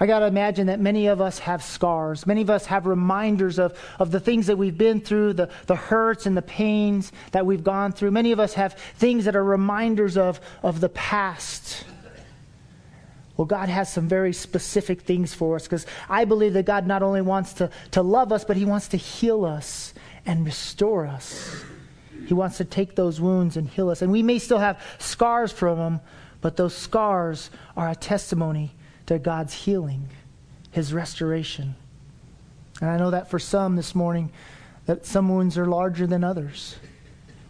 I 0.00 0.06
got 0.06 0.20
to 0.20 0.26
imagine 0.26 0.66
that 0.66 0.80
many 0.80 1.06
of 1.06 1.20
us 1.20 1.38
have 1.40 1.62
scars. 1.62 2.26
Many 2.26 2.42
of 2.42 2.50
us 2.50 2.66
have 2.66 2.86
reminders 2.86 3.58
of, 3.58 3.78
of 3.98 4.10
the 4.10 4.18
things 4.18 4.46
that 4.48 4.56
we've 4.56 4.76
been 4.76 5.00
through, 5.00 5.34
the, 5.34 5.50
the 5.66 5.76
hurts 5.76 6.26
and 6.26 6.36
the 6.36 6.42
pains 6.42 7.12
that 7.30 7.46
we've 7.46 7.62
gone 7.62 7.92
through. 7.92 8.10
Many 8.10 8.32
of 8.32 8.40
us 8.40 8.54
have 8.54 8.74
things 8.96 9.26
that 9.26 9.36
are 9.36 9.44
reminders 9.44 10.16
of, 10.16 10.40
of 10.62 10.80
the 10.80 10.88
past. 10.88 11.84
Well, 13.36 13.46
God 13.46 13.68
has 13.68 13.92
some 13.92 14.08
very 14.08 14.32
specific 14.32 15.02
things 15.02 15.34
for 15.34 15.56
us 15.56 15.64
because 15.64 15.86
I 16.08 16.24
believe 16.24 16.54
that 16.54 16.66
God 16.66 16.86
not 16.86 17.02
only 17.02 17.20
wants 17.20 17.52
to, 17.54 17.70
to 17.92 18.02
love 18.02 18.32
us, 18.32 18.44
but 18.44 18.56
He 18.56 18.64
wants 18.64 18.88
to 18.88 18.96
heal 18.96 19.44
us 19.44 19.94
and 20.26 20.44
restore 20.44 21.06
us. 21.06 21.64
He 22.26 22.34
wants 22.34 22.58
to 22.58 22.64
take 22.64 22.94
those 22.94 23.20
wounds 23.20 23.56
and 23.56 23.68
heal 23.68 23.90
us. 23.90 24.02
And 24.02 24.10
we 24.10 24.22
may 24.22 24.38
still 24.38 24.58
have 24.58 24.80
scars 24.98 25.52
from 25.52 25.78
them, 25.78 26.00
but 26.40 26.56
those 26.56 26.74
scars 26.74 27.50
are 27.76 27.90
a 27.90 27.94
testimony 27.94 28.72
to 29.06 29.18
God's 29.18 29.52
healing, 29.52 30.08
His 30.70 30.92
restoration. 30.92 31.74
And 32.80 32.90
I 32.90 32.96
know 32.96 33.10
that 33.10 33.30
for 33.30 33.38
some 33.38 33.76
this 33.76 33.94
morning, 33.94 34.30
that 34.86 35.06
some 35.06 35.28
wounds 35.28 35.56
are 35.56 35.66
larger 35.66 36.06
than 36.06 36.24
others. 36.24 36.76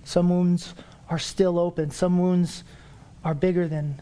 Some 0.05 0.29
wounds 0.29 0.75
are 1.09 1.19
still 1.19 1.59
open. 1.59 1.91
Some 1.91 2.19
wounds 2.19 2.65
are 3.25 3.35
bigger 3.35 3.67
than 3.69 4.01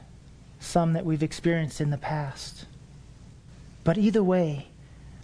some 0.61 0.93
that 0.93 1.05
we've 1.05 1.23
experienced 1.23 1.81
in 1.81 1.91
the 1.91 1.99
past. 1.99 2.67
But 3.85 3.99
either 3.99 4.23
way, 4.23 4.69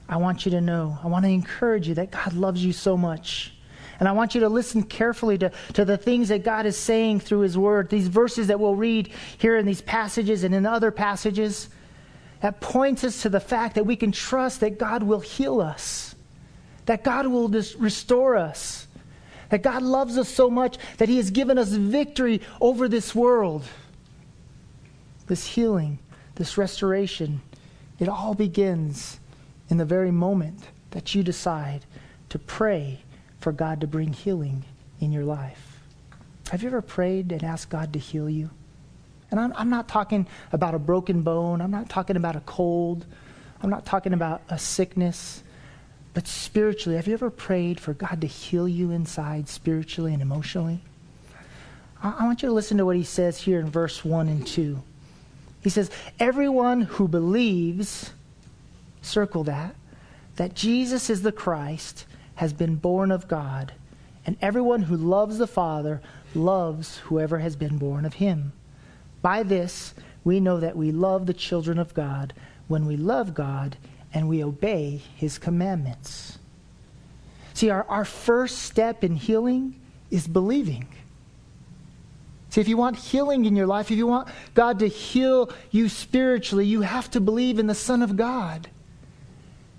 I 0.09 0.17
want 0.17 0.45
you 0.45 0.51
to 0.53 0.61
know, 0.61 0.99
I 1.03 1.07
want 1.07 1.25
to 1.25 1.31
encourage 1.31 1.89
you 1.89 1.95
that 1.95 2.11
God 2.11 2.33
loves 2.33 2.65
you 2.65 2.73
so 2.73 2.97
much. 2.97 3.53
And 3.99 4.09
I 4.09 4.13
want 4.13 4.35
you 4.35 4.43
to 4.43 4.49
listen 4.49 4.83
carefully 4.83 5.39
to, 5.39 5.51
to 5.75 5.85
the 5.85 5.97
things 5.97 6.29
that 6.29 6.45
God 6.45 6.67
is 6.67 6.77
saying 6.77 7.21
through 7.21 7.41
His 7.41 7.59
Word, 7.59 7.91
these 7.91 8.09
verses 8.09 8.47
that 8.47 8.61
we'll 8.61 8.77
read 8.77 9.11
here 9.39 9.57
in 9.57 9.67
these 9.67 9.81
passages 9.83 10.45
and 10.45 10.55
in 10.55 10.67
other 10.67 10.91
passages 10.91 11.69
that 12.41 12.61
points 12.61 13.03
us 13.03 13.23
to 13.23 13.29
the 13.29 13.41
fact 13.41 13.75
that 13.75 13.85
we 13.85 13.97
can 13.97 14.13
trust 14.13 14.61
that 14.61 14.79
God 14.79 15.03
will 15.03 15.21
heal 15.21 15.61
us, 15.61 16.15
that 16.87 17.03
God 17.03 17.27
will 17.27 17.49
restore 17.49 18.37
us, 18.37 18.87
that 19.49 19.63
God 19.63 19.83
loves 19.83 20.17
us 20.17 20.29
so 20.29 20.49
much 20.49 20.77
that 20.99 21.09
He 21.09 21.17
has 21.17 21.31
given 21.31 21.59
us 21.59 21.71
victory 21.71 22.41
over 22.61 22.89
this 22.89 23.15
world. 23.15 23.65
This 25.27 25.45
healing, 25.45 25.99
this 26.37 26.57
restoration, 26.57 27.41
it 27.99 28.09
all 28.09 28.35
begins 28.35 29.19
in 29.69 29.77
the 29.77 29.85
very 29.85 30.11
moment 30.11 30.69
that 30.93 31.15
you 31.15 31.23
decide 31.23 31.85
to 32.29 32.39
pray 32.39 33.01
for 33.41 33.53
God 33.53 33.81
to 33.81 33.87
bring 33.87 34.13
healing 34.13 34.65
in 35.01 35.13
your 35.13 35.25
life. 35.25 35.81
Have 36.51 36.63
you 36.63 36.69
ever 36.69 36.83
prayed 36.83 37.31
and 37.33 37.45
asked 37.45 37.71
God 37.71 37.93
to 37.93 37.99
heal 37.99 38.29
you? 38.29 38.51
And 39.31 39.39
I'm, 39.39 39.53
I'm, 39.55 39.69
not 39.69 39.89
talking 39.89 40.27
about 40.53 40.75
a 40.75 40.79
broken 40.79 41.23
bone. 41.23 41.61
I'm 41.61 41.71
not 41.71 41.89
talking 41.91 42.17
about 42.17 42.37
a 42.37 42.41
cold. 42.41 43.05
I'm 43.63 43.69
not 43.69 43.85
talking 43.85 44.15
about 44.15 44.41
a 44.49 44.59
sickness. 44.59 45.43
But 46.15 46.27
spiritually, 46.27 46.97
have 46.97 47.07
you 47.07 47.13
ever 47.13 47.31
prayed 47.31 47.79
for 47.79 47.93
God 47.93 48.23
to 48.23 48.27
heal 48.27 48.67
you 48.67 48.91
inside 48.91 49.49
spiritually 49.49 50.15
and 50.15 50.23
emotionally? 50.23 50.81
I, 52.03 52.17
I 52.21 52.25
want 52.25 52.43
you 52.43 52.49
to 52.49 52.55
listen 52.55 52.79
to 52.79 52.87
what 52.87 52.97
he 52.97 53.05
says 53.05 53.39
here 53.39 53.61
in 53.61 53.71
verse 53.71 54.05
1 54.05 54.29
and 54.29 54.47
2. 54.47 54.83
He 55.61 55.71
says, 55.71 55.91
Everyone 56.19 56.83
who 56.83 57.09
believes, 57.09 58.13
circle 59.03 59.45
that, 59.45 59.75
that 60.37 60.55
Jesus 60.55 61.11
is 61.11 61.23
the 61.23 61.33
Christ 61.33 62.07
has 62.39 62.53
been 62.53 62.77
born 62.77 63.11
of 63.11 63.27
God, 63.27 63.73
and 64.25 64.37
everyone 64.41 64.83
who 64.83 64.97
loves 64.97 65.39
the 65.39 65.47
Father 65.49 66.01
loves 66.37 66.99
whoever 66.99 67.41
has 67.41 67.57
been 67.57 67.79
born 67.79 68.05
of 68.05 68.15
him. 68.15 68.53
By 69.21 69.43
this, 69.43 69.93
we 70.23 70.39
know 70.39 70.61
that 70.61 70.77
we 70.77 70.93
love 70.93 71.27
the 71.27 71.35
children 71.35 71.81
of 71.81 71.95
God 71.95 72.33
when 72.69 72.87
we 72.87 72.97
love 72.97 73.35
God 73.35 73.77
and 74.15 74.29
we 74.29 74.45
obey 74.45 75.03
his 75.17 75.37
commandments. 75.37 76.39
See, 77.55 77.71
our, 77.71 77.83
our 77.89 78.05
first 78.05 78.59
step 78.59 79.03
in 79.03 79.17
healing 79.17 79.75
is 80.09 80.29
believing. 80.29 80.87
See, 82.51 82.61
if 82.61 82.69
you 82.69 82.77
want 82.77 82.95
healing 82.95 83.47
in 83.47 83.57
your 83.57 83.67
life, 83.67 83.91
if 83.91 83.99
you 83.99 84.07
want 84.07 84.29
God 84.55 84.79
to 84.79 84.87
heal 84.87 85.53
you 85.73 85.89
spiritually, 85.89 86.67
you 86.67 86.83
have 86.83 87.11
to 87.11 87.21
believe 87.21 87.59
in 87.59 87.67
the 87.67 87.75
Son 87.75 88.01
of 88.01 88.15
God. 88.15 88.69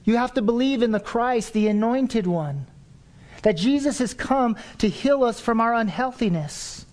You 0.06 0.18
have 0.18 0.34
to 0.34 0.42
believe 0.42 0.82
in 0.82 0.92
the 0.92 1.00
Christ, 1.00 1.54
the 1.54 1.68
anointed 1.68 2.26
one. 2.26 2.68
That 3.44 3.58
Jesus 3.58 4.00
has 4.00 4.14
come 4.14 4.58
to 4.80 4.90
heal 4.90 5.24
us 5.24 5.40
from 5.40 5.62
our 5.62 5.74
unhealthiness. 5.74 6.86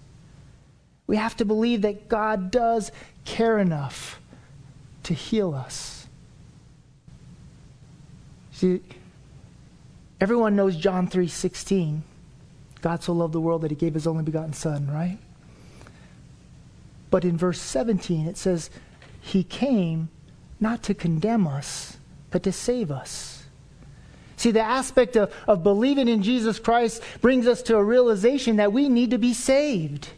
We 1.06 1.16
have 1.16 1.36
to 1.36 1.44
believe 1.44 1.82
that 1.82 2.08
God 2.08 2.50
does 2.50 2.92
care 3.24 3.58
enough 3.58 4.20
to 5.04 5.14
heal 5.14 5.54
us. 5.54 6.06
See, 8.52 8.80
everyone 10.20 10.56
knows 10.56 10.76
John 10.76 11.08
3:16. 11.08 12.02
God 12.80 13.02
so 13.02 13.12
loved 13.12 13.34
the 13.34 13.40
world 13.40 13.62
that 13.62 13.70
he 13.70 13.76
gave 13.76 13.94
his 13.94 14.06
only 14.06 14.22
begotten 14.22 14.52
son, 14.52 14.88
right? 14.88 15.18
But 17.10 17.24
in 17.24 17.36
verse 17.36 17.60
17, 17.60 18.26
it 18.26 18.36
says, 18.36 18.70
He 19.20 19.42
came 19.44 20.08
not 20.60 20.82
to 20.84 20.94
condemn 20.94 21.46
us, 21.46 21.95
but 22.36 22.42
to 22.42 22.52
save 22.52 22.90
us. 22.90 23.44
See, 24.36 24.50
the 24.50 24.60
aspect 24.60 25.16
of, 25.16 25.32
of 25.48 25.62
believing 25.62 26.06
in 26.06 26.22
Jesus 26.22 26.58
Christ 26.58 27.02
brings 27.22 27.46
us 27.46 27.62
to 27.62 27.78
a 27.78 27.82
realization 27.82 28.56
that 28.56 28.74
we 28.74 28.90
need 28.90 29.12
to 29.12 29.16
be 29.16 29.32
saved. 29.32 30.10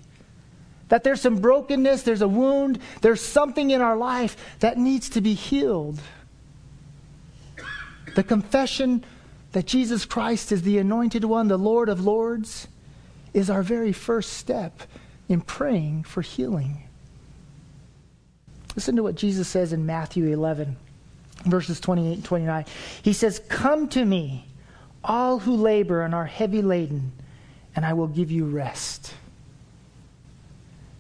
That 0.89 1.05
there's 1.05 1.21
some 1.21 1.37
brokenness, 1.37 2.03
there's 2.03 2.21
a 2.21 2.27
wound, 2.27 2.81
there's 3.03 3.21
something 3.21 3.71
in 3.71 3.81
our 3.81 3.97
life 3.97 4.37
that 4.59 4.79
needs 4.79 5.09
to 5.11 5.21
be 5.21 5.35
healed. 5.35 6.01
The 8.17 8.25
confession 8.25 9.05
that 9.53 9.67
Jesus 9.67 10.05
Christ 10.05 10.51
is 10.51 10.63
the 10.63 10.79
anointed 10.79 11.23
one, 11.23 11.47
the 11.47 11.57
Lord 11.57 11.89
of 11.89 12.05
Lords, 12.05 12.67
is 13.33 13.49
our 13.49 13.63
very 13.63 13.93
first 13.93 14.33
step 14.33 14.83
in 15.29 15.41
praying 15.41 16.03
for 16.03 16.23
healing. 16.23 16.83
Listen 18.75 18.97
to 18.97 19.05
what 19.05 19.15
Jesus 19.15 19.47
says 19.47 19.73
in 19.73 19.87
Matthew 19.87 20.27
11, 20.27 20.79
verses 21.45 21.81
28 21.81 22.13
and 22.15 22.25
29. 22.25 22.65
He 23.03 23.13
says, 23.13 23.41
Come 23.49 23.89
to 23.91 24.05
me, 24.05 24.47
all 25.05 25.39
who 25.39 25.55
labor 25.55 26.03
and 26.03 26.15
are 26.15 26.27
heavy 26.27 26.63
laden, 26.63 27.13
and 27.75 27.85
I 27.85 27.93
will 27.93 28.09
give 28.09 28.31
you 28.31 28.45
rest. 28.45 29.15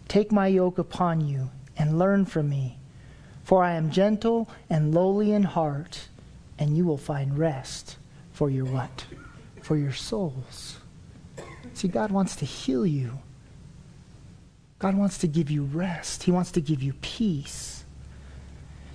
Take 0.08 0.32
my 0.32 0.46
yoke 0.46 0.78
upon 0.78 1.26
you 1.26 1.50
and 1.76 1.98
learn 1.98 2.24
from 2.24 2.48
me, 2.48 2.78
for 3.44 3.62
I 3.62 3.74
am 3.74 3.90
gentle 3.90 4.48
and 4.70 4.94
lowly 4.94 5.32
in 5.32 5.42
heart, 5.42 6.08
and 6.58 6.76
you 6.76 6.84
will 6.84 6.98
find 6.98 7.38
rest 7.38 7.96
for 8.32 8.50
your 8.50 8.64
what? 8.64 9.04
For 9.62 9.76
your 9.76 9.92
souls. 9.92 10.78
See, 11.74 11.88
God 11.88 12.10
wants 12.10 12.36
to 12.36 12.44
heal 12.44 12.86
you. 12.86 13.18
God 14.78 14.96
wants 14.96 15.18
to 15.18 15.26
give 15.26 15.50
you 15.50 15.64
rest. 15.64 16.22
He 16.22 16.30
wants 16.30 16.52
to 16.52 16.60
give 16.60 16.82
you 16.82 16.94
peace. 17.02 17.77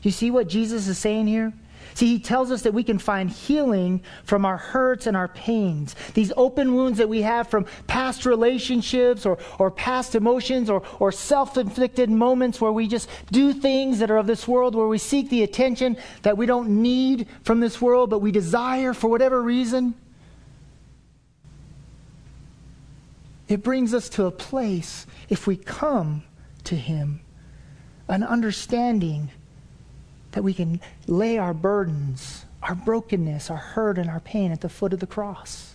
You 0.04 0.12
see 0.12 0.30
what 0.30 0.48
Jesus 0.48 0.88
is 0.88 0.98
saying 0.98 1.28
here? 1.28 1.54
See, 1.96 2.08
he 2.08 2.20
tells 2.20 2.52
us 2.52 2.64
that 2.64 2.74
we 2.74 2.84
can 2.84 2.98
find 2.98 3.30
healing 3.30 4.02
from 4.24 4.46
our 4.46 4.58
hurts 4.58 5.06
and 5.06 5.16
our 5.16 5.28
pains. 5.28 5.96
These 6.14 6.34
open 6.36 6.74
wounds 6.74 6.98
that 6.98 7.10
we 7.10 7.22
have 7.22 7.48
from 7.48 7.66
past 7.88 8.26
relationships 8.26 9.26
or, 9.26 9.38
or 9.60 9.70
past 9.70 10.16
emotions 10.16 10.70
or, 10.70 10.82
or 11.00 11.12
self 11.12 11.58
inflicted 11.58 12.10
moments 12.10 12.60
where 12.60 12.72
we 12.72 12.88
just 12.88 13.10
do 13.32 13.54
things 13.54 14.00
that 14.00 14.10
are 14.10 14.18
of 14.18 14.28
this 14.28 14.48
world, 14.48 14.76
where 14.76 14.88
we 14.88 14.98
seek 14.98 15.30
the 15.30 15.44
attention 15.44 15.98
that 16.24 16.38
we 16.38 16.46
don't 16.46 16.70
need 16.70 17.28
from 17.44 17.60
this 17.60 17.80
world, 17.80 18.10
but 18.10 18.20
we 18.20 18.32
desire 18.32 18.94
for 18.94 19.08
whatever 19.08 19.42
reason. 19.42 19.94
It 23.48 23.62
brings 23.62 23.94
us 23.94 24.10
to 24.10 24.26
a 24.26 24.32
place, 24.32 25.06
if 25.30 25.46
we 25.46 25.58
come 25.58 26.24
to 26.64 26.76
Him, 26.76 27.22
an 28.08 28.24
understanding 28.24 29.30
that 30.34 30.44
we 30.44 30.54
can 30.54 30.82
lay 31.08 31.38
our 31.38 31.54
burdens, 31.54 32.46
our 32.62 32.76
brokenness, 32.76 33.50
our 33.50 33.58
hurt, 33.58 33.98
and 33.98 34.10
our 34.10 34.20
pain 34.20 34.52
at 34.52 34.62
the 34.62 34.70
foot 34.70 34.94
of 34.94 35.00
the 35.00 35.08
cross. 35.08 35.74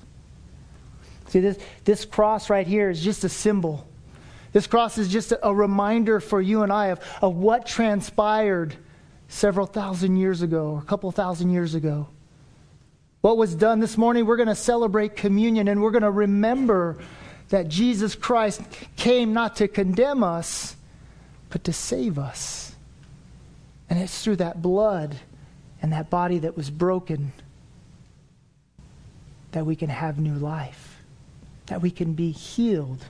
See, 1.29 1.41
this, 1.41 1.59
this 1.85 2.05
cross 2.05 2.51
right 2.51 2.67
here 2.67 2.91
is 2.91 3.03
just 3.03 3.25
a 3.25 3.29
symbol. 3.29 3.87
This 4.53 4.67
cross 4.67 4.99
is 4.99 5.09
just 5.09 5.33
a, 5.33 5.49
a 5.49 5.55
reminder 5.55 6.21
for 6.21 6.41
you 6.41 6.63
and 6.63 6.73
I 6.73 6.87
of, 6.87 7.01
of 7.21 7.37
what 7.37 7.67
transpired 7.67 8.75
several 9.29 9.67
thousand 9.67 10.17
years 10.17 10.43
ago, 10.43 10.73
or 10.73 10.79
a 10.79 10.85
couple 10.85 11.11
thousand 11.13 11.51
years 11.51 11.75
ago. 11.75 12.09
What 13.21 13.37
was 13.37 13.55
done 13.55 13.81
this 13.81 13.99
morning, 13.99 14.27
we're 14.27 14.37
going 14.37 14.49
to 14.49 14.55
celebrate 14.55 15.17
communion 15.17 15.69
and 15.69 15.83
we're 15.83 15.91
going 15.91 16.03
to 16.03 16.11
remember 16.11 16.99
that 17.51 17.69
Jesus 17.69 18.15
Christ 18.15 18.63
came 18.97 19.33
not 19.33 19.57
to 19.57 19.69
condemn 19.69 20.23
us, 20.23 20.77
but 21.51 21.65
to 21.65 21.73
save 21.73 22.19
us. 22.19 22.68
And 23.91 23.99
it's 23.99 24.23
through 24.23 24.37
that 24.37 24.61
blood 24.61 25.17
and 25.81 25.93
that 25.93 26.11
body 26.11 26.39
that 26.41 26.57
was 26.57 26.71
broken 26.71 27.33
that 29.53 29.65
we 29.65 29.77
can 29.77 29.89
have 29.89 30.19
new 30.19 30.35
life, 30.35 31.03
that 31.67 31.81
we 31.81 31.91
can 31.91 32.13
be 32.13 32.31
healed 32.31 33.05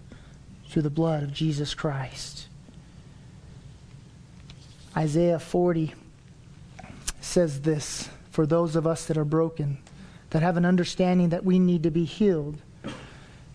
through 0.69 0.83
the 0.83 0.91
blood 0.91 1.23
of 1.23 1.33
Jesus 1.33 1.75
Christ. 1.75 2.47
Isaiah 4.97 5.38
40 5.38 5.95
says 7.21 7.62
this 7.62 8.09
for 8.31 8.47
those 8.47 8.77
of 8.77 8.87
us 8.87 9.07
that 9.07 9.17
are 9.17 9.25
broken, 9.25 9.79
that 10.31 10.43
have 10.43 10.57
an 10.57 10.64
understanding 10.64 11.31
that 11.31 11.45
we 11.45 11.59
need 11.59 11.83
to 11.83 11.91
be 11.91 12.05
healed. 12.05 12.59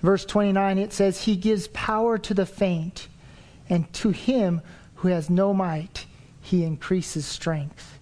Verse 0.02 0.26
29, 0.26 0.78
it 0.78 0.92
says, 0.92 1.24
He 1.24 1.38
gives 1.38 1.70
power 1.70 2.18
to 2.18 2.34
the 2.34 2.46
faint, 2.46 3.08
and 3.70 3.92
to 3.94 4.10
him 4.10 4.62
who 4.96 5.08
has 5.08 5.30
no 5.30 5.54
might, 5.54 6.06
he 6.44 6.64
increases 6.64 7.26
strength. 7.26 8.00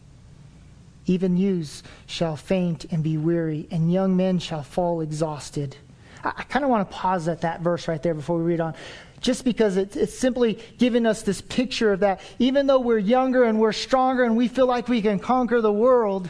Even 1.06 1.38
youths 1.38 1.84
shall 2.08 2.36
faint 2.36 2.86
and 2.92 3.04
be 3.04 3.18
weary, 3.18 3.68
and 3.72 3.94
young 3.94 4.18
men 4.18 4.40
shall 4.40 4.64
fall 4.64 5.02
exhausted. 5.02 5.78
I, 6.24 6.34
I 6.38 6.44
kind 6.44 6.66
of 6.66 6.72
want 6.72 6.90
to 6.90 6.96
pause 6.96 7.28
at 7.28 7.42
that 7.42 7.62
verse 7.62 7.88
right 7.88 8.02
there 8.02 8.16
before 8.16 8.38
we 8.38 8.44
read 8.44 8.60
on, 8.60 8.74
just 9.20 9.46
because 9.46 9.78
it's, 9.78 9.96
it's 9.96 10.18
simply 10.18 10.60
giving 10.80 11.06
us 11.06 11.22
this 11.22 11.40
picture 11.40 11.94
of 11.94 12.00
that. 12.00 12.20
Even 12.40 12.66
though 12.66 12.80
we're 12.80 12.98
younger 12.98 13.44
and 13.44 13.60
we're 13.60 13.72
stronger 13.72 14.24
and 14.24 14.36
we 14.36 14.48
feel 14.48 14.66
like 14.68 14.88
we 14.88 15.02
can 15.02 15.20
conquer 15.20 15.62
the 15.62 15.72
world, 15.72 16.30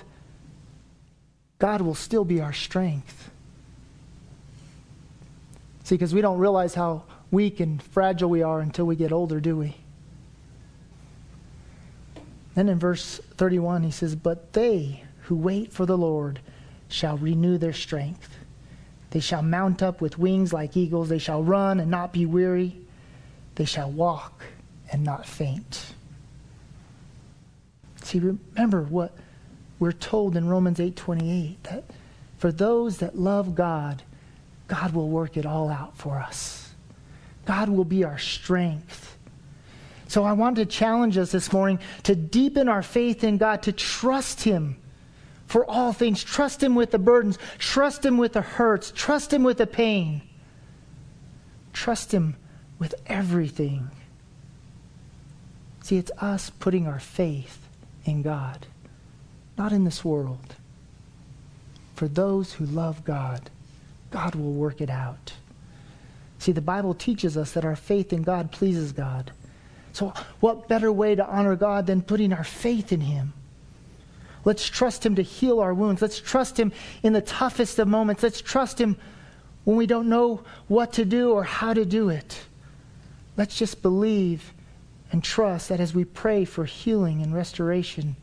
God 1.59 1.81
will 1.81 1.95
still 1.95 2.25
be 2.25 2.41
our 2.41 2.53
strength. 2.53 3.29
See, 5.85 5.95
because 5.95 6.13
we 6.13 6.21
don't 6.21 6.39
realize 6.39 6.75
how 6.75 7.03
weak 7.31 7.61
and 7.61 7.81
fragile 7.81 8.29
we 8.29 8.43
are 8.43 8.59
until 8.59 8.85
we 8.85 8.97
get 8.97 9.13
older, 9.13 9.39
do 9.39 9.55
we? 9.55 9.77
Then 12.55 12.69
in 12.69 12.79
verse 12.79 13.19
31, 13.37 13.83
he 13.83 13.91
says, 13.91 14.15
But 14.15 14.53
they 14.53 15.03
who 15.23 15.35
wait 15.35 15.71
for 15.71 15.85
the 15.85 15.97
Lord 15.97 16.39
shall 16.87 17.17
renew 17.17 17.57
their 17.57 17.73
strength. 17.73 18.37
They 19.11 19.19
shall 19.19 19.41
mount 19.41 19.81
up 19.81 20.01
with 20.01 20.17
wings 20.17 20.53
like 20.53 20.75
eagles. 20.75 21.09
They 21.09 21.19
shall 21.19 21.43
run 21.43 21.79
and 21.79 21.91
not 21.91 22.13
be 22.13 22.25
weary. 22.25 22.77
They 23.55 23.65
shall 23.65 23.91
walk 23.91 24.43
and 24.91 25.03
not 25.03 25.25
faint. 25.25 25.93
See, 28.03 28.19
remember 28.19 28.83
what 28.83 29.15
we're 29.79 29.91
told 29.91 30.35
in 30.35 30.47
Romans 30.47 30.79
8:28 30.79 31.63
that 31.63 31.83
for 32.37 32.51
those 32.51 32.97
that 32.97 33.17
love 33.17 33.55
God, 33.55 34.03
God 34.67 34.93
will 34.93 35.09
work 35.09 35.37
it 35.37 35.45
all 35.45 35.69
out 35.69 35.97
for 35.97 36.19
us. 36.19 36.73
God 37.45 37.69
will 37.69 37.85
be 37.85 38.03
our 38.03 38.17
strength. 38.17 39.17
So 40.11 40.25
I 40.25 40.33
want 40.33 40.57
to 40.57 40.65
challenge 40.65 41.17
us 41.17 41.31
this 41.31 41.53
morning 41.53 41.79
to 42.03 42.17
deepen 42.17 42.67
our 42.67 42.83
faith 42.83 43.23
in 43.23 43.37
God, 43.37 43.63
to 43.63 43.71
trust 43.71 44.43
Him 44.43 44.75
for 45.45 45.65
all 45.71 45.93
things. 45.93 46.21
Trust 46.21 46.61
Him 46.61 46.75
with 46.75 46.91
the 46.91 46.99
burdens, 46.99 47.39
trust 47.59 48.05
Him 48.05 48.17
with 48.17 48.33
the 48.33 48.41
hurts, 48.41 48.91
trust 48.93 49.31
Him 49.31 49.43
with 49.43 49.57
the 49.57 49.65
pain. 49.65 50.21
Trust 51.71 52.13
Him 52.13 52.35
with 52.77 52.93
everything. 53.05 53.89
See, 55.81 55.95
it's 55.95 56.11
us 56.17 56.49
putting 56.49 56.87
our 56.87 56.99
faith 56.99 57.65
in 58.03 58.21
God, 58.21 58.67
not 59.57 59.71
in 59.71 59.85
this 59.85 60.03
world. 60.03 60.55
For 61.95 62.09
those 62.09 62.51
who 62.51 62.65
love 62.65 63.05
God, 63.05 63.49
God 64.09 64.35
will 64.35 64.51
work 64.51 64.81
it 64.81 64.89
out. 64.89 65.31
See, 66.37 66.51
the 66.51 66.59
Bible 66.59 66.95
teaches 66.95 67.37
us 67.37 67.53
that 67.53 67.63
our 67.63 67.77
faith 67.77 68.11
in 68.11 68.23
God 68.23 68.51
pleases 68.51 68.91
God. 68.91 69.31
So, 69.93 70.13
what 70.39 70.67
better 70.67 70.91
way 70.91 71.15
to 71.15 71.25
honor 71.25 71.55
God 71.55 71.87
than 71.87 72.01
putting 72.01 72.33
our 72.33 72.43
faith 72.43 72.91
in 72.91 73.01
Him? 73.01 73.33
Let's 74.43 74.67
trust 74.67 75.05
Him 75.05 75.15
to 75.15 75.21
heal 75.21 75.59
our 75.59 75.73
wounds. 75.73 76.01
Let's 76.01 76.19
trust 76.19 76.59
Him 76.59 76.71
in 77.03 77.13
the 77.13 77.21
toughest 77.21 77.77
of 77.79 77.87
moments. 77.87 78.23
Let's 78.23 78.41
trust 78.41 78.79
Him 78.79 78.97
when 79.63 79.77
we 79.77 79.85
don't 79.85 80.09
know 80.09 80.43
what 80.67 80.93
to 80.93 81.05
do 81.05 81.31
or 81.31 81.43
how 81.43 81.73
to 81.73 81.85
do 81.85 82.09
it. 82.09 82.41
Let's 83.37 83.57
just 83.57 83.81
believe 83.81 84.53
and 85.11 85.23
trust 85.23 85.69
that 85.69 85.79
as 85.79 85.93
we 85.93 86.05
pray 86.05 86.45
for 86.45 86.65
healing 86.65 87.21
and 87.21 87.35
restoration, 87.35 88.15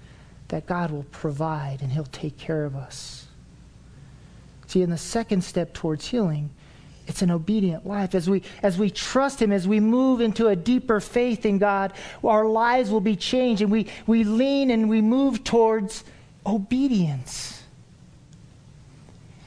that 0.48 0.66
God 0.66 0.90
will 0.90 1.06
provide 1.10 1.82
and 1.82 1.92
He'll 1.92 2.04
take 2.04 2.38
care 2.38 2.64
of 2.64 2.74
us. 2.74 3.26
See, 4.66 4.82
in 4.82 4.90
the 4.90 4.98
second 4.98 5.44
step 5.44 5.72
towards 5.72 6.06
healing 6.06 6.50
it's 7.08 7.22
an 7.22 7.30
obedient 7.30 7.86
life. 7.86 8.14
As 8.14 8.28
we, 8.28 8.42
as 8.62 8.78
we 8.78 8.90
trust 8.90 9.40
Him, 9.40 9.50
as 9.50 9.66
we 9.66 9.80
move 9.80 10.20
into 10.20 10.48
a 10.48 10.54
deeper 10.54 11.00
faith 11.00 11.46
in 11.46 11.58
God, 11.58 11.94
our 12.22 12.44
lives 12.44 12.90
will 12.90 13.00
be 13.00 13.16
changed 13.16 13.62
and 13.62 13.72
we, 13.72 13.86
we 14.06 14.24
lean 14.24 14.70
and 14.70 14.90
we 14.90 15.00
move 15.00 15.42
towards 15.42 16.04
obedience. 16.44 17.64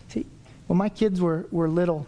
See, 0.10 0.26
when 0.66 0.78
my 0.78 0.90
kids 0.90 1.22
were, 1.22 1.46
were 1.52 1.70
little, 1.70 2.08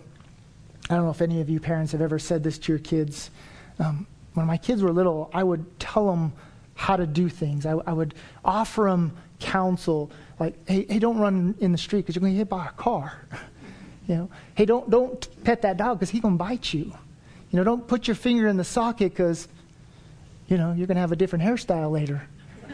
I 0.89 0.95
don't 0.95 1.05
know 1.05 1.11
if 1.11 1.21
any 1.21 1.39
of 1.39 1.49
you 1.49 1.59
parents 1.59 1.91
have 1.91 2.01
ever 2.01 2.17
said 2.17 2.43
this 2.43 2.57
to 2.57 2.71
your 2.71 2.79
kids. 2.79 3.29
Um, 3.77 4.07
when 4.33 4.47
my 4.47 4.57
kids 4.57 4.81
were 4.81 4.91
little, 4.91 5.29
I 5.33 5.43
would 5.43 5.79
tell 5.79 6.07
them 6.07 6.33
how 6.73 6.95
to 6.97 7.05
do 7.05 7.29
things. 7.29 7.67
I, 7.67 7.73
I 7.73 7.93
would 7.93 8.15
offer 8.43 8.85
them 8.85 9.15
counsel, 9.39 10.09
like, 10.39 10.55
hey, 10.67 10.87
hey 10.89 10.97
don't 10.97 11.19
run 11.19 11.53
in 11.59 11.71
the 11.71 11.77
street 11.77 12.01
because 12.01 12.15
you're 12.15 12.21
going 12.21 12.33
to 12.33 12.37
get 12.37 12.41
hit 12.41 12.49
by 12.49 12.65
a 12.65 12.71
car. 12.71 13.27
You 14.13 14.19
know, 14.19 14.29
hey, 14.53 14.65
don't, 14.65 14.87
don't 14.91 15.43
pet 15.43 15.63
that 15.63 15.77
dog 15.77 15.97
because 15.97 16.11
he's 16.11 16.21
to 16.21 16.29
bite 16.29 16.71
you. 16.71 16.93
You 17.49 17.57
know, 17.57 17.63
don't 17.63 17.87
put 17.87 18.07
your 18.07 18.13
finger 18.13 18.47
in 18.47 18.57
the 18.57 18.63
socket 18.63 19.11
because, 19.11 19.47
you 20.47 20.55
know, 20.55 20.71
you're 20.71 20.85
going 20.85 20.97
to 20.97 21.01
have 21.01 21.11
a 21.11 21.15
different 21.15 21.43
hairstyle 21.43 21.91
later. 21.91 22.21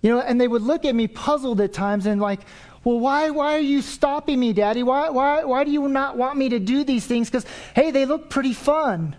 you 0.00 0.10
know, 0.10 0.20
and 0.20 0.40
they 0.40 0.48
would 0.48 0.62
look 0.62 0.86
at 0.86 0.94
me 0.94 1.08
puzzled 1.08 1.60
at 1.60 1.74
times 1.74 2.06
and 2.06 2.22
like, 2.22 2.40
Well, 2.84 2.98
why, 3.00 3.28
why 3.28 3.56
are 3.56 3.60
you 3.60 3.82
stopping 3.82 4.40
me, 4.40 4.54
Daddy? 4.54 4.82
Why, 4.82 5.10
why, 5.10 5.44
why 5.44 5.64
do 5.64 5.70
you 5.70 5.88
not 5.88 6.16
want 6.16 6.38
me 6.38 6.48
to 6.48 6.58
do 6.58 6.82
these 6.82 7.04
things? 7.04 7.28
Because, 7.28 7.44
hey, 7.74 7.90
they 7.90 8.06
look 8.06 8.30
pretty 8.30 8.54
fun. 8.54 9.14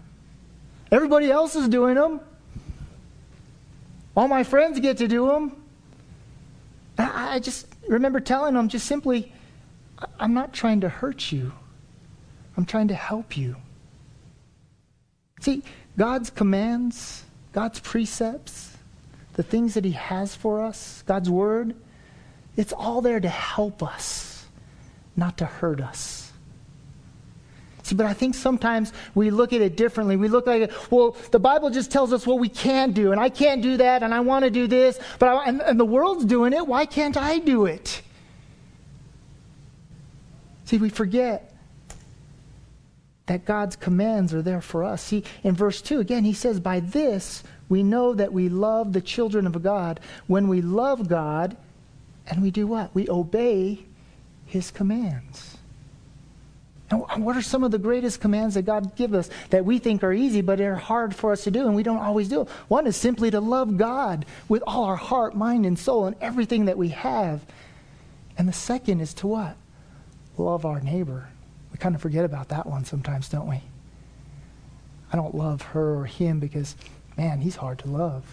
Everybody 0.92 1.30
else 1.30 1.56
is 1.56 1.68
doing 1.68 1.94
them. 1.94 2.20
All 4.18 4.28
my 4.28 4.44
friends 4.44 4.80
get 4.80 4.98
to 4.98 5.08
do 5.08 5.28
them. 5.28 5.64
I, 6.98 7.36
I 7.36 7.40
just 7.40 7.68
remember 7.88 8.20
telling 8.20 8.56
them 8.56 8.70
just 8.70 8.88
simply, 8.88 9.32
I'm 10.20 10.34
not 10.34 10.54
trying 10.54 10.82
to 10.82 10.90
hurt 10.90 11.32
you, 11.32 11.54
I'm 12.58 12.66
trying 12.66 12.88
to 12.90 12.96
help 12.96 13.38
you. 13.38 13.56
See, 15.40 15.64
God's 15.98 16.30
commands, 16.30 17.24
God's 17.54 17.80
precepts, 17.80 18.78
the 19.34 19.44
things 19.44 19.74
that 19.74 19.86
He 19.86 19.92
has 19.92 20.36
for 20.36 20.62
us, 20.62 21.04
God's 21.08 21.30
Word, 21.30 21.76
it's 22.58 22.74
all 22.74 23.02
there 23.02 23.20
to 23.20 23.30
help 23.30 23.82
us, 23.82 24.46
not 25.16 25.38
to 25.38 25.46
hurt 25.46 25.82
us. 25.82 26.32
See, 27.84 27.96
but 27.96 28.06
I 28.06 28.14
think 28.14 28.36
sometimes 28.36 28.94
we 29.16 29.32
look 29.32 29.54
at 29.54 29.62
it 29.62 29.76
differently. 29.76 30.16
We 30.16 30.28
look 30.28 30.46
like, 30.46 30.72
well, 30.92 31.16
the 31.32 31.40
Bible 31.40 31.70
just 31.70 31.92
tells 31.92 32.14
us 32.14 32.28
what 32.28 32.40
we 32.40 32.50
can 32.50 32.92
do, 32.92 33.12
and 33.12 33.20
I 33.20 33.30
can't 33.30 33.62
do 33.62 33.78
that, 33.78 34.04
and 34.04 34.14
I 34.14 34.20
want 34.20 34.46
to 34.46 34.52
do 34.52 34.68
this, 34.68 35.00
but 35.18 35.28
I, 35.28 35.46
and, 35.46 35.62
and 35.62 35.80
the 35.80 35.86
world's 35.86 36.26
doing 36.26 36.54
it. 36.54 36.66
Why 36.66 36.86
can't 36.86 37.18
I 37.18 37.40
do 37.40 37.66
it? 37.66 38.02
See, 40.72 40.78
we 40.78 40.88
forget 40.88 41.54
that 43.26 43.44
God's 43.44 43.76
commands 43.76 44.34
are 44.34 44.42
there 44.42 44.62
for 44.62 44.86
us. 44.86 45.04
See, 45.04 45.26
in 45.44 45.54
verse 45.54 45.82
2, 45.82 46.00
again, 46.00 46.24
he 46.24 46.32
says, 46.32 46.62
By 46.62 46.80
this 46.80 47.44
we 47.68 47.84
know 47.84 48.14
that 48.14 48.32
we 48.32 48.48
love 48.48 48.94
the 48.94 49.02
children 49.02 49.46
of 49.46 49.62
God 49.62 50.00
when 50.28 50.48
we 50.48 50.62
love 50.62 51.10
God 51.10 51.58
and 52.26 52.42
we 52.42 52.52
do 52.52 52.68
what? 52.68 52.96
We 52.96 53.10
obey 53.10 53.80
his 54.46 54.72
commands. 54.72 55.58
And 56.90 57.26
what 57.26 57.36
are 57.36 57.42
some 57.42 57.66
of 57.66 57.72
the 57.72 57.78
greatest 57.78 58.22
commands 58.22 58.56
that 58.56 58.62
God 58.62 58.96
gives 58.96 59.14
us 59.14 59.30
that 59.50 59.66
we 59.66 59.78
think 59.78 60.06
are 60.06 60.14
easy, 60.14 60.40
but 60.40 60.62
are 60.62 60.76
hard 60.76 61.14
for 61.14 61.34
us 61.34 61.44
to 61.44 61.52
do, 61.52 61.66
and 61.66 61.76
we 61.76 61.84
don't 61.84 61.98
always 61.98 62.30
do? 62.30 62.48
One 62.70 62.88
is 62.88 62.96
simply 62.96 63.30
to 63.32 63.42
love 63.42 63.76
God 63.76 64.26
with 64.48 64.64
all 64.66 64.86
our 64.86 64.96
heart, 64.96 65.36
mind, 65.36 65.66
and 65.66 65.78
soul, 65.78 66.06
and 66.06 66.16
everything 66.22 66.64
that 66.64 66.78
we 66.78 66.88
have. 66.90 67.42
And 68.38 68.48
the 68.48 68.54
second 68.54 69.02
is 69.02 69.14
to 69.16 69.28
what? 69.28 69.58
Love 70.42 70.66
our 70.66 70.80
neighbor 70.80 71.28
We 71.72 71.78
kind 71.78 71.94
of 71.94 72.02
forget 72.02 72.26
about 72.26 72.50
that 72.50 72.66
one 72.66 72.84
sometimes, 72.84 73.30
don't 73.30 73.48
we? 73.48 73.62
I 75.14 75.16
don't 75.16 75.36
love 75.36 75.62
her 75.62 76.00
or 76.00 76.06
him 76.06 76.40
because, 76.40 76.76
man, 77.16 77.42
he's 77.42 77.58
hard 77.58 77.78
to 77.80 77.88
love. 77.88 78.26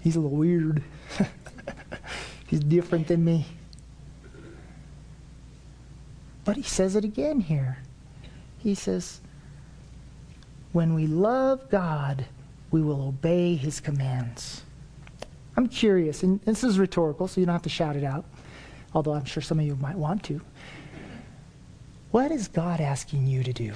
He's 0.00 0.16
a 0.16 0.20
little 0.20 0.36
weird. 0.36 0.82
he's 2.46 2.60
different 2.60 3.06
than 3.06 3.24
me. 3.24 3.46
But 6.44 6.56
he 6.56 6.62
says 6.62 6.94
it 6.94 7.04
again 7.04 7.40
here. 7.40 7.78
He 8.58 8.74
says, 8.74 9.20
when 10.72 10.94
we 10.94 11.06
love 11.06 11.70
God, 11.70 12.26
we 12.70 12.82
will 12.82 13.02
obey 13.02 13.56
his 13.56 13.80
commands. 13.80 14.62
I'm 15.56 15.68
curious, 15.68 16.22
and 16.22 16.40
this 16.42 16.64
is 16.64 16.78
rhetorical, 16.78 17.28
so 17.28 17.40
you 17.40 17.46
don't 17.46 17.54
have 17.54 17.62
to 17.62 17.68
shout 17.68 17.96
it 17.96 18.04
out, 18.04 18.24
although 18.94 19.12
I'm 19.12 19.24
sure 19.24 19.42
some 19.42 19.58
of 19.58 19.66
you 19.66 19.76
might 19.76 19.96
want 19.96 20.22
to. 20.24 20.40
What 22.10 22.32
is 22.32 22.48
God 22.48 22.80
asking 22.80 23.26
you 23.26 23.44
to 23.44 23.52
do? 23.52 23.72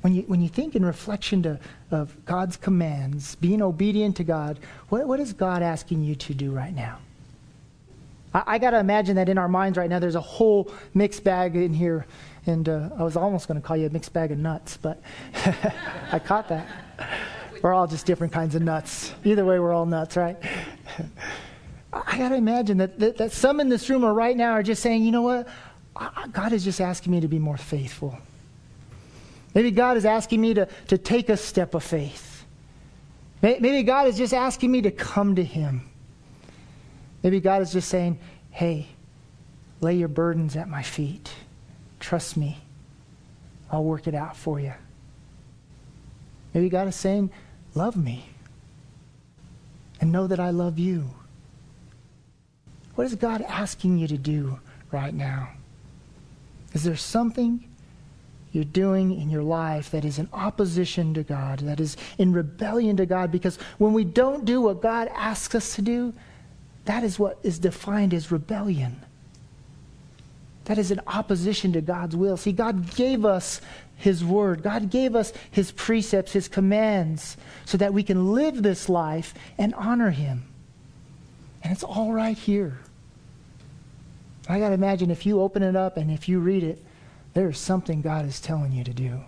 When 0.00 0.14
you, 0.14 0.22
when 0.22 0.42
you 0.42 0.48
think 0.48 0.76
in 0.76 0.84
reflection 0.84 1.42
to, 1.44 1.58
of 1.90 2.24
God's 2.26 2.56
commands, 2.56 3.36
being 3.36 3.62
obedient 3.62 4.16
to 4.16 4.24
God, 4.24 4.58
what, 4.90 5.06
what 5.06 5.18
is 5.18 5.32
God 5.32 5.62
asking 5.62 6.04
you 6.04 6.14
to 6.16 6.34
do 6.34 6.50
right 6.50 6.74
now? 6.74 6.98
I, 8.34 8.42
I 8.46 8.58
got 8.58 8.70
to 8.70 8.80
imagine 8.80 9.16
that 9.16 9.28
in 9.30 9.38
our 9.38 9.48
minds 9.48 9.78
right 9.78 9.88
now, 9.88 9.98
there's 9.98 10.16
a 10.16 10.20
whole 10.20 10.70
mixed 10.92 11.24
bag 11.24 11.56
in 11.56 11.72
here. 11.72 12.04
And 12.46 12.68
uh, 12.68 12.90
I 12.98 13.02
was 13.02 13.16
almost 13.16 13.48
going 13.48 13.58
to 13.58 13.66
call 13.66 13.78
you 13.78 13.86
a 13.86 13.90
mixed 13.90 14.12
bag 14.12 14.30
of 14.30 14.38
nuts, 14.38 14.76
but 14.76 15.00
I 16.12 16.18
caught 16.18 16.48
that. 16.48 16.68
We're 17.62 17.72
all 17.72 17.86
just 17.86 18.04
different 18.04 18.32
kinds 18.32 18.54
of 18.54 18.60
nuts. 18.60 19.14
Either 19.24 19.46
way, 19.46 19.58
we're 19.58 19.72
all 19.72 19.86
nuts, 19.86 20.18
right? 20.18 20.36
I 21.94 22.18
got 22.18 22.30
to 22.30 22.34
imagine 22.34 22.78
that, 22.78 22.98
that, 22.98 23.16
that 23.18 23.32
some 23.32 23.60
in 23.60 23.68
this 23.68 23.88
room 23.88 24.04
or 24.04 24.12
right 24.12 24.36
now 24.36 24.52
are 24.52 24.62
just 24.62 24.82
saying, 24.82 25.04
you 25.04 25.12
know 25.12 25.22
what? 25.22 25.48
God 26.32 26.52
is 26.52 26.64
just 26.64 26.80
asking 26.80 27.12
me 27.12 27.20
to 27.20 27.28
be 27.28 27.38
more 27.38 27.56
faithful. 27.56 28.18
Maybe 29.54 29.70
God 29.70 29.96
is 29.96 30.04
asking 30.04 30.40
me 30.40 30.54
to, 30.54 30.66
to 30.88 30.98
take 30.98 31.28
a 31.28 31.36
step 31.36 31.74
of 31.74 31.84
faith. 31.84 32.44
Maybe 33.42 33.82
God 33.84 34.08
is 34.08 34.16
just 34.16 34.34
asking 34.34 34.72
me 34.72 34.82
to 34.82 34.90
come 34.90 35.36
to 35.36 35.44
Him. 35.44 35.88
Maybe 37.22 37.40
God 37.40 37.62
is 37.62 37.72
just 37.72 37.88
saying, 37.88 38.18
hey, 38.50 38.88
lay 39.80 39.94
your 39.94 40.08
burdens 40.08 40.56
at 40.56 40.68
my 40.68 40.82
feet. 40.82 41.30
Trust 42.00 42.36
me. 42.36 42.58
I'll 43.70 43.84
work 43.84 44.06
it 44.06 44.14
out 44.14 44.36
for 44.36 44.58
you. 44.58 44.72
Maybe 46.54 46.68
God 46.68 46.88
is 46.88 46.96
saying, 46.96 47.30
love 47.74 47.96
me. 47.96 48.24
And 50.00 50.10
know 50.10 50.26
that 50.26 50.40
I 50.40 50.50
love 50.50 50.78
you. 50.78 51.10
What 52.94 53.06
is 53.06 53.14
God 53.14 53.42
asking 53.42 53.98
you 53.98 54.06
to 54.08 54.18
do 54.18 54.58
right 54.92 55.14
now? 55.14 55.50
Is 56.72 56.84
there 56.84 56.96
something 56.96 57.64
you're 58.52 58.64
doing 58.64 59.20
in 59.20 59.30
your 59.30 59.42
life 59.42 59.90
that 59.90 60.04
is 60.04 60.18
in 60.18 60.28
opposition 60.32 61.14
to 61.14 61.22
God, 61.22 61.60
that 61.60 61.80
is 61.80 61.96
in 62.18 62.32
rebellion 62.32 62.96
to 62.98 63.06
God? 63.06 63.32
Because 63.32 63.58
when 63.78 63.92
we 63.92 64.04
don't 64.04 64.44
do 64.44 64.60
what 64.60 64.80
God 64.80 65.10
asks 65.14 65.54
us 65.54 65.74
to 65.76 65.82
do, 65.82 66.12
that 66.84 67.02
is 67.02 67.18
what 67.18 67.38
is 67.42 67.58
defined 67.58 68.14
as 68.14 68.30
rebellion. 68.30 69.00
That 70.66 70.78
is 70.78 70.90
in 70.90 71.00
opposition 71.06 71.72
to 71.72 71.80
God's 71.80 72.16
will. 72.16 72.36
See, 72.36 72.52
God 72.52 72.94
gave 72.94 73.24
us 73.24 73.60
His 73.96 74.24
Word, 74.24 74.62
God 74.62 74.90
gave 74.90 75.14
us 75.16 75.32
His 75.50 75.72
precepts, 75.72 76.32
His 76.32 76.48
commands, 76.48 77.36
so 77.64 77.76
that 77.78 77.92
we 77.92 78.02
can 78.02 78.32
live 78.34 78.62
this 78.62 78.88
life 78.88 79.34
and 79.58 79.74
honor 79.74 80.10
Him. 80.10 80.44
And 81.64 81.72
it's 81.72 81.82
all 81.82 82.12
right 82.12 82.36
here. 82.36 82.78
I 84.48 84.58
got 84.60 84.68
to 84.68 84.74
imagine 84.74 85.10
if 85.10 85.24
you 85.24 85.40
open 85.40 85.62
it 85.62 85.74
up 85.74 85.96
and 85.96 86.10
if 86.10 86.28
you 86.28 86.38
read 86.38 86.62
it, 86.62 86.84
there's 87.32 87.58
something 87.58 88.02
God 88.02 88.26
is 88.26 88.40
telling 88.40 88.70
you 88.70 88.84
to 88.84 88.92
do. 88.92 89.18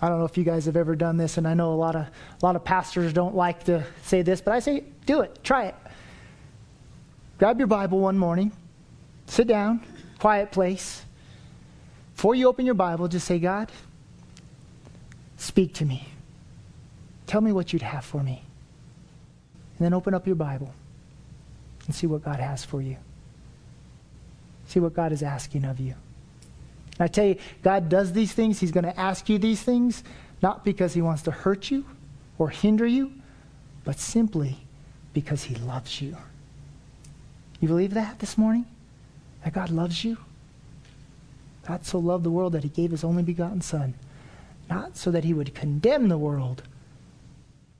I 0.00 0.08
don't 0.08 0.20
know 0.20 0.24
if 0.24 0.38
you 0.38 0.44
guys 0.44 0.66
have 0.66 0.76
ever 0.76 0.94
done 0.94 1.16
this, 1.16 1.38
and 1.38 1.48
I 1.48 1.54
know 1.54 1.72
a 1.72 1.74
lot 1.74 1.96
of 1.96 2.02
a 2.02 2.46
lot 2.46 2.54
of 2.54 2.62
pastors 2.62 3.12
don't 3.12 3.34
like 3.34 3.64
to 3.64 3.84
say 4.04 4.22
this, 4.22 4.40
but 4.40 4.54
I 4.54 4.60
say 4.60 4.84
do 5.06 5.22
it, 5.22 5.42
try 5.42 5.66
it. 5.66 5.74
Grab 7.38 7.58
your 7.58 7.66
Bible 7.66 7.98
one 7.98 8.16
morning, 8.16 8.52
sit 9.26 9.48
down, 9.48 9.84
quiet 10.20 10.52
place. 10.52 11.04
Before 12.14 12.36
you 12.36 12.46
open 12.48 12.64
your 12.64 12.76
Bible, 12.76 13.08
just 13.08 13.26
say, 13.26 13.40
God, 13.40 13.72
speak 15.36 15.74
to 15.74 15.84
me. 15.84 16.08
Tell 17.26 17.40
me 17.40 17.52
what 17.52 17.72
you'd 17.72 17.82
have 17.82 18.04
for 18.04 18.22
me. 18.22 18.47
And 19.78 19.84
then 19.84 19.94
open 19.94 20.12
up 20.12 20.26
your 20.26 20.36
Bible 20.36 20.74
and 21.86 21.94
see 21.94 22.06
what 22.06 22.24
God 22.24 22.40
has 22.40 22.64
for 22.64 22.82
you. 22.82 22.96
See 24.66 24.80
what 24.80 24.94
God 24.94 25.12
is 25.12 25.22
asking 25.22 25.64
of 25.64 25.78
you. 25.78 25.94
And 26.98 27.00
I 27.00 27.06
tell 27.06 27.24
you, 27.24 27.36
God 27.62 27.88
does 27.88 28.12
these 28.12 28.32
things. 28.32 28.58
He's 28.58 28.72
going 28.72 28.84
to 28.84 28.98
ask 28.98 29.28
you 29.28 29.38
these 29.38 29.62
things, 29.62 30.02
not 30.42 30.64
because 30.64 30.94
He 30.94 31.00
wants 31.00 31.22
to 31.22 31.30
hurt 31.30 31.70
you 31.70 31.86
or 32.38 32.50
hinder 32.50 32.86
you, 32.86 33.12
but 33.84 33.98
simply 33.98 34.58
because 35.12 35.44
He 35.44 35.54
loves 35.54 36.02
you. 36.02 36.16
You 37.60 37.68
believe 37.68 37.94
that 37.94 38.18
this 38.18 38.36
morning? 38.36 38.66
That 39.44 39.54
God 39.54 39.70
loves 39.70 40.04
you? 40.04 40.18
God 41.66 41.86
so 41.86 41.98
loved 41.98 42.24
the 42.24 42.30
world 42.30 42.52
that 42.54 42.64
He 42.64 42.68
gave 42.68 42.90
His 42.90 43.04
only 43.04 43.22
begotten 43.22 43.60
Son, 43.60 43.94
not 44.68 44.96
so 44.96 45.10
that 45.12 45.24
He 45.24 45.32
would 45.32 45.54
condemn 45.54 46.08
the 46.08 46.18
world, 46.18 46.62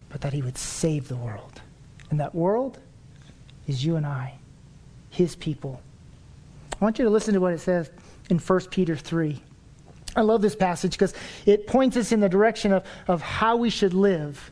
but 0.09 0.21
that 0.21 0.33
He 0.33 0.43
would 0.43 0.57
save 0.57 1.09
the 1.09 1.17
world. 1.17 1.61
And 2.11 2.21
that 2.21 2.35
world 2.35 2.79
is 3.67 3.85
you 3.85 3.97
and 3.97 4.07
I, 4.07 4.35
his 5.11 5.37
people. 5.37 5.81
I 6.81 6.85
want 6.85 6.99
you 6.99 7.05
to 7.05 7.11
listen 7.11 7.35
to 7.35 7.41
what 7.41 7.53
it 7.53 7.61
says 7.61 7.91
in 8.31 8.39
1 8.39 8.61
Peter 8.71 8.97
3. 8.97 9.41
I 10.17 10.23
love 10.23 10.43
this 10.43 10.57
passage 10.57 10.93
because 10.93 11.15
it 11.47 11.67
points 11.67 11.97
us 11.97 12.13
in 12.13 12.21
the 12.21 12.29
direction 12.29 12.73
of, 12.73 12.85
of 13.07 13.21
how 13.21 13.57
we 13.57 13.71
should 13.71 13.95
live. 13.95 14.51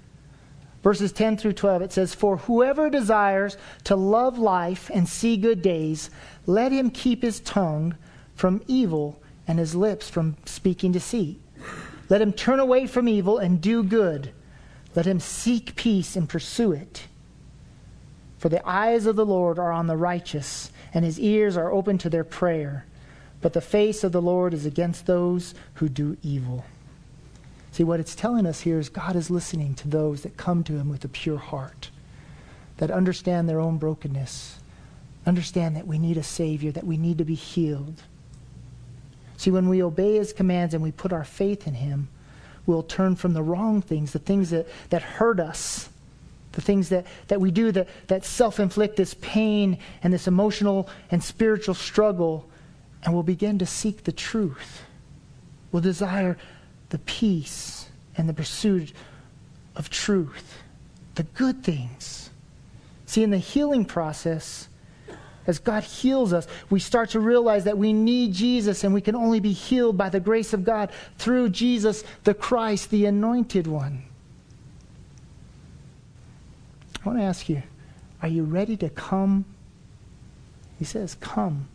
Verses 0.83 1.13
10 1.13 1.37
through 1.37 1.55
12, 1.55 1.83
it 1.83 1.93
says, 1.93 2.15
For 2.15 2.37
whoever 2.37 2.89
desires 2.91 3.57
to 3.85 3.97
love 3.97 4.39
life 4.39 4.91
and 4.95 5.09
see 5.09 5.37
good 5.37 5.63
days, 5.63 6.11
let 6.47 6.71
him 6.71 6.91
keep 6.91 7.23
his 7.23 7.41
tongue 7.41 7.97
from 8.35 8.63
evil 8.69 9.21
and 9.49 9.59
his 9.59 9.75
lips 9.75 10.09
from 10.09 10.37
speaking 10.45 10.93
deceit. 10.93 11.41
Let 12.09 12.21
him 12.21 12.33
turn 12.33 12.61
away 12.61 12.87
from 12.87 13.09
evil 13.09 13.39
and 13.39 13.61
do 13.61 13.83
good. 13.83 14.31
Let 14.95 15.07
him 15.07 15.19
seek 15.19 15.75
peace 15.75 16.15
and 16.15 16.29
pursue 16.29 16.73
it. 16.73 17.09
For 18.39 18.49
the 18.49 18.67
eyes 18.69 19.07
of 19.07 19.17
the 19.17 19.27
Lord 19.27 19.59
are 19.59 19.73
on 19.73 19.87
the 19.87 19.97
righteous, 19.97 20.71
and 20.93 21.05
his 21.05 21.19
ears 21.19 21.57
are 21.57 21.73
open 21.73 21.99
to 21.99 22.11
their 22.11 22.25
prayer. 22.25 22.85
But 23.41 23.53
the 23.53 23.61
face 23.61 24.05
of 24.05 24.13
the 24.13 24.23
Lord 24.23 24.53
is 24.55 24.67
against 24.67 25.07
those 25.07 25.55
who 25.75 25.89
do 25.89 26.17
evil. 26.23 26.65
See, 27.73 27.85
what 27.85 28.01
it's 28.01 28.15
telling 28.15 28.47
us 28.47 28.61
here 28.61 28.79
is 28.79 28.89
God 28.89 29.17
is 29.17 29.31
listening 29.31 29.75
to 29.75 29.89
those 29.89 30.23
that 30.23 30.37
come 30.37 30.65
to 30.65 30.75
him 30.75 30.89
with 30.89 31.05
a 31.05 31.09
pure 31.09 31.39
heart. 31.39 31.91
that 32.79 32.91
understand 32.91 33.49
their 33.49 33.61
own 33.61 33.79
brokenness, 33.79 34.59
understand 35.25 35.77
that 35.77 35.87
we 35.87 35.99
need 35.99 36.17
a 36.17 36.23
Savior, 36.23 36.71
that 36.73 36.87
we 36.87 36.97
need 36.97 37.19
to 37.19 37.25
be 37.25 37.35
healed. 37.35 38.03
See, 39.37 39.51
when 39.51 39.69
we 39.69 39.83
obey 39.83 40.17
His 40.17 40.33
commands 40.33 40.75
and 40.75 40.83
we 40.83 40.93
put 40.93 41.13
our 41.13 41.25
faith 41.25 41.67
in 41.67 41.75
Him, 41.75 42.09
we'll 42.65 42.83
turn 42.83 43.17
from 43.17 43.33
the 43.33 43.43
wrong 43.43 43.83
things, 43.83 44.13
the 44.13 44.19
things 44.19 44.51
that, 44.51 44.67
that 44.91 45.03
hurt 45.03 45.41
us, 45.41 45.89
the 46.57 46.63
things 46.63 46.89
that, 46.89 47.07
that 47.29 47.39
we 47.39 47.51
do 47.51 47.71
that, 47.71 47.87
that 48.09 48.25
self 48.25 48.59
inflict 48.59 48.97
this 48.97 49.15
pain 49.21 49.79
and 50.03 50.13
this 50.13 50.27
emotional 50.27 50.89
and 51.11 51.23
spiritual 51.23 51.75
struggle, 51.75 52.49
and 53.05 53.13
we'll 53.13 53.23
begin 53.23 53.59
to 53.59 53.67
seek 53.67 54.05
the 54.05 54.13
truth. 54.13 54.83
We'll 55.71 55.83
desire 55.83 56.39
the 56.89 56.99
peace 57.01 57.91
and 58.17 58.27
the 58.27 58.33
pursuit 58.33 58.95
of 59.77 59.91
truth, 59.91 60.63
the 61.15 61.25
good 61.25 61.63
things. 61.63 62.31
See, 63.05 63.23
in 63.23 63.31
the 63.31 63.39
healing 63.39 63.85
process, 63.85 64.69
as 65.47 65.59
God 65.59 65.85
heals 65.85 66.33
us, 66.33 66.49
we 66.71 66.81
start 66.81 67.11
to 67.11 67.21
realize 67.21 67.65
that 67.65 67.77
we 67.77 67.93
need 67.93 68.33
Jesus 68.33 68.83
and 68.83 68.95
we 68.95 69.03
can 69.03 69.15
only 69.15 69.41
be 69.41 69.53
healed 69.53 69.99
by 69.99 70.09
the 70.09 70.21
grace 70.21 70.55
of 70.55 70.65
God 70.65 70.91
through 71.19 71.51
Jesus, 71.51 72.03
the 72.25 72.35
Christ, 72.35 72.91
the 72.91 73.05
anointed 73.05 73.67
one. 73.67 74.05
I 77.07 77.09
want 77.09 77.21
to 77.21 77.25
ask 77.25 77.49
you, 77.49 77.63
are 78.21 78.27
you 78.27 78.43
ready 78.43 78.77
to 78.79 78.89
come? 78.89 79.45
He 80.77 80.85
says, 80.85 81.17
Come. 81.21 81.69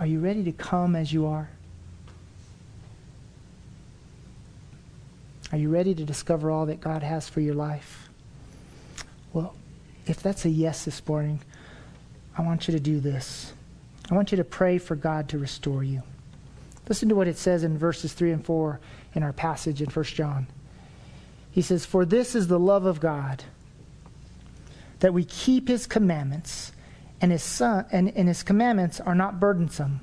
Are 0.00 0.06
you 0.06 0.18
ready 0.18 0.42
to 0.44 0.52
come 0.52 0.96
as 0.96 1.12
you 1.12 1.26
are? 1.26 1.50
Are 5.52 5.58
you 5.58 5.68
ready 5.68 5.94
to 5.94 6.04
discover 6.04 6.50
all 6.50 6.64
that 6.66 6.80
God 6.80 7.02
has 7.02 7.28
for 7.28 7.42
your 7.42 7.54
life? 7.54 8.08
Well, 9.34 9.54
if 10.06 10.22
that's 10.22 10.46
a 10.46 10.50
yes 10.50 10.86
this 10.86 11.06
morning, 11.06 11.42
I 12.38 12.40
want 12.40 12.66
you 12.66 12.72
to 12.72 12.80
do 12.80 13.00
this. 13.00 13.52
I 14.10 14.14
want 14.14 14.32
you 14.32 14.36
to 14.36 14.44
pray 14.44 14.78
for 14.78 14.96
God 14.96 15.28
to 15.30 15.38
restore 15.38 15.84
you. 15.84 16.02
Listen 16.88 17.10
to 17.10 17.14
what 17.14 17.28
it 17.28 17.36
says 17.36 17.62
in 17.62 17.76
verses 17.76 18.14
3 18.14 18.32
and 18.32 18.42
4 18.42 18.80
in 19.14 19.22
our 19.22 19.34
passage 19.34 19.82
in 19.82 19.90
1 19.90 20.04
John. 20.06 20.46
He 21.50 21.60
says, 21.60 21.84
For 21.84 22.06
this 22.06 22.34
is 22.34 22.46
the 22.46 22.58
love 22.58 22.86
of 22.86 23.00
God, 23.00 23.44
that 25.00 25.14
we 25.14 25.24
keep 25.24 25.68
his 25.68 25.86
commandments, 25.86 26.72
and 27.20 27.32
his, 27.32 27.42
son, 27.42 27.86
and, 27.92 28.14
and 28.16 28.28
his 28.28 28.42
commandments 28.42 29.00
are 29.00 29.14
not 29.14 29.40
burdensome. 29.40 30.00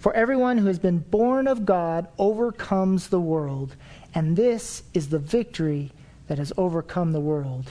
For 0.00 0.14
everyone 0.14 0.58
who 0.58 0.66
has 0.66 0.78
been 0.78 0.98
born 0.98 1.46
of 1.46 1.66
God 1.66 2.08
overcomes 2.18 3.08
the 3.08 3.20
world, 3.20 3.76
and 4.14 4.36
this 4.36 4.82
is 4.94 5.08
the 5.08 5.18
victory 5.18 5.92
that 6.28 6.38
has 6.38 6.52
overcome 6.56 7.12
the 7.12 7.20
world. 7.20 7.70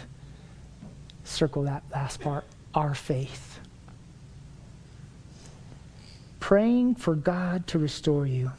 Circle 1.23 1.63
that 1.63 1.83
last 1.91 2.21
part 2.21 2.45
our 2.73 2.93
faith 2.93 3.55
praying 6.45 6.93
for 6.93 7.15
God 7.15 7.65
to 7.65 7.79
restore 7.79 8.27
you. 8.27 8.51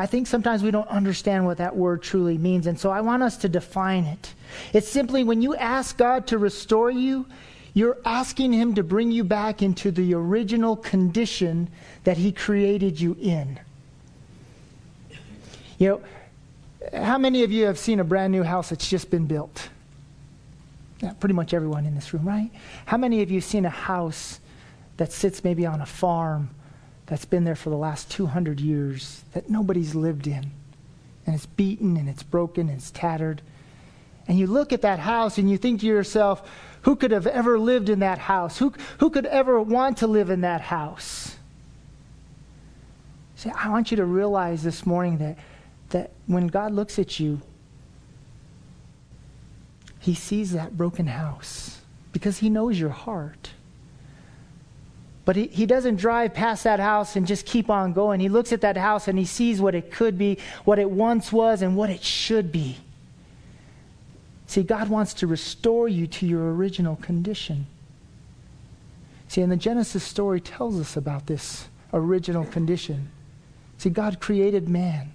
I 0.00 0.06
think 0.06 0.26
sometimes 0.26 0.62
we 0.62 0.70
don't 0.70 0.88
understand 0.88 1.44
what 1.44 1.58
that 1.58 1.76
word 1.76 2.02
truly 2.02 2.38
means, 2.38 2.66
and 2.66 2.78
so 2.78 2.90
I 2.90 3.00
want 3.00 3.22
us 3.22 3.36
to 3.38 3.48
define 3.48 4.04
it. 4.04 4.34
It's 4.72 4.88
simply 4.88 5.24
when 5.24 5.42
you 5.42 5.54
ask 5.56 5.96
God 5.96 6.26
to 6.28 6.38
restore 6.38 6.90
you, 6.90 7.26
you're 7.74 7.98
asking 8.04 8.52
Him 8.52 8.74
to 8.74 8.82
bring 8.82 9.10
you 9.10 9.24
back 9.24 9.62
into 9.62 9.90
the 9.90 10.14
original 10.14 10.76
condition 10.76 11.68
that 12.04 12.16
He 12.16 12.32
created 12.32 13.00
you 13.00 13.16
in. 13.20 13.58
You 15.78 15.88
know, 15.88 16.02
how 16.92 17.18
many 17.18 17.42
of 17.42 17.50
you 17.50 17.66
have 17.66 17.78
seen 17.78 18.00
a 18.00 18.04
brand 18.04 18.32
new 18.32 18.42
house 18.42 18.70
that's 18.70 18.88
just 18.88 19.10
been 19.10 19.26
built? 19.26 19.68
Yeah, 21.00 21.12
pretty 21.14 21.34
much 21.34 21.52
everyone 21.52 21.86
in 21.86 21.94
this 21.94 22.14
room, 22.14 22.28
right? 22.28 22.50
How 22.86 22.96
many 22.96 23.22
of 23.22 23.30
you 23.30 23.38
have 23.38 23.44
seen 23.44 23.64
a 23.64 23.70
house 23.70 24.38
that 24.98 25.10
sits 25.10 25.42
maybe 25.42 25.66
on 25.66 25.80
a 25.80 25.86
farm 25.86 26.50
that's 27.12 27.26
been 27.26 27.44
there 27.44 27.54
for 27.54 27.68
the 27.68 27.76
last 27.76 28.10
200 28.10 28.58
years 28.58 29.22
that 29.34 29.50
nobody's 29.50 29.94
lived 29.94 30.26
in. 30.26 30.50
And 31.26 31.34
it's 31.34 31.44
beaten 31.44 31.98
and 31.98 32.08
it's 32.08 32.22
broken 32.22 32.70
and 32.70 32.78
it's 32.78 32.90
tattered. 32.90 33.42
And 34.26 34.38
you 34.38 34.46
look 34.46 34.72
at 34.72 34.80
that 34.80 34.98
house 34.98 35.36
and 35.36 35.50
you 35.50 35.58
think 35.58 35.80
to 35.80 35.86
yourself, 35.86 36.50
who 36.80 36.96
could 36.96 37.10
have 37.10 37.26
ever 37.26 37.58
lived 37.58 37.90
in 37.90 37.98
that 37.98 38.16
house? 38.16 38.56
Who, 38.56 38.72
who 38.96 39.10
could 39.10 39.26
ever 39.26 39.60
want 39.60 39.98
to 39.98 40.06
live 40.06 40.30
in 40.30 40.40
that 40.40 40.62
house? 40.62 41.36
See, 43.36 43.50
I 43.50 43.68
want 43.68 43.90
you 43.90 43.98
to 43.98 44.06
realize 44.06 44.62
this 44.62 44.86
morning 44.86 45.18
that, 45.18 45.36
that 45.90 46.12
when 46.26 46.46
God 46.46 46.72
looks 46.72 46.98
at 46.98 47.20
you, 47.20 47.42
he 50.00 50.14
sees 50.14 50.52
that 50.52 50.78
broken 50.78 51.08
house 51.08 51.82
because 52.10 52.38
he 52.38 52.48
knows 52.48 52.80
your 52.80 52.88
heart. 52.88 53.50
But 55.24 55.36
he, 55.36 55.46
he 55.46 55.66
doesn't 55.66 55.96
drive 55.96 56.34
past 56.34 56.64
that 56.64 56.80
house 56.80 57.14
and 57.14 57.26
just 57.26 57.46
keep 57.46 57.70
on 57.70 57.92
going. 57.92 58.18
He 58.18 58.28
looks 58.28 58.52
at 58.52 58.62
that 58.62 58.76
house 58.76 59.06
and 59.06 59.18
he 59.18 59.24
sees 59.24 59.60
what 59.60 59.74
it 59.74 59.92
could 59.92 60.18
be, 60.18 60.38
what 60.64 60.78
it 60.78 60.90
once 60.90 61.32
was, 61.32 61.62
and 61.62 61.76
what 61.76 61.90
it 61.90 62.02
should 62.02 62.50
be. 62.50 62.76
See, 64.46 64.62
God 64.62 64.88
wants 64.88 65.14
to 65.14 65.26
restore 65.26 65.88
you 65.88 66.06
to 66.08 66.26
your 66.26 66.52
original 66.54 66.96
condition. 66.96 67.66
See, 69.28 69.40
and 69.40 69.50
the 69.50 69.56
Genesis 69.56 70.04
story 70.04 70.40
tells 70.40 70.78
us 70.78 70.96
about 70.96 71.26
this 71.26 71.68
original 71.92 72.44
condition. 72.44 73.10
See, 73.78 73.90
God 73.90 74.20
created 74.20 74.68
man, 74.68 75.12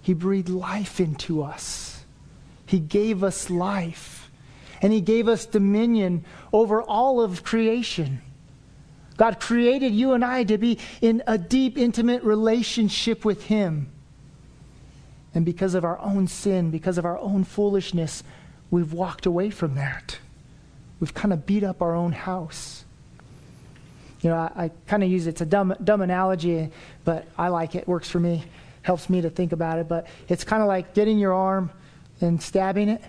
He 0.00 0.14
breathed 0.14 0.48
life 0.48 0.98
into 1.00 1.42
us, 1.42 2.04
He 2.64 2.78
gave 2.78 3.22
us 3.22 3.50
life, 3.50 4.30
and 4.80 4.92
He 4.92 5.00
gave 5.00 5.28
us 5.28 5.44
dominion 5.44 6.24
over 6.52 6.80
all 6.80 7.20
of 7.20 7.44
creation. 7.44 8.22
God 9.18 9.40
created 9.40 9.92
you 9.92 10.14
and 10.14 10.24
I 10.24 10.44
to 10.44 10.56
be 10.56 10.78
in 11.02 11.22
a 11.26 11.36
deep, 11.36 11.76
intimate 11.76 12.22
relationship 12.22 13.24
with 13.24 13.44
Him. 13.44 13.90
And 15.34 15.44
because 15.44 15.74
of 15.74 15.84
our 15.84 15.98
own 15.98 16.28
sin, 16.28 16.70
because 16.70 16.96
of 16.96 17.04
our 17.04 17.18
own 17.18 17.44
foolishness, 17.44 18.22
we've 18.70 18.92
walked 18.92 19.26
away 19.26 19.50
from 19.50 19.74
that. 19.74 20.18
We've 21.00 21.12
kind 21.12 21.32
of 21.32 21.44
beat 21.44 21.64
up 21.64 21.82
our 21.82 21.94
own 21.94 22.12
house. 22.12 22.84
You 24.20 24.30
know, 24.30 24.36
I, 24.36 24.64
I 24.64 24.70
kind 24.86 25.02
of 25.02 25.10
use 25.10 25.26
it's 25.26 25.40
a 25.40 25.46
dumb, 25.46 25.74
dumb 25.82 26.00
analogy, 26.00 26.70
but 27.04 27.26
I 27.36 27.48
like 27.48 27.74
it. 27.74 27.86
Works 27.86 28.08
for 28.08 28.20
me, 28.20 28.44
helps 28.82 29.10
me 29.10 29.20
to 29.20 29.30
think 29.30 29.52
about 29.52 29.78
it. 29.78 29.88
But 29.88 30.06
it's 30.28 30.44
kind 30.44 30.62
of 30.62 30.68
like 30.68 30.94
getting 30.94 31.18
your 31.18 31.34
arm 31.34 31.70
and 32.20 32.42
stabbing 32.42 32.88
it, 32.88 33.02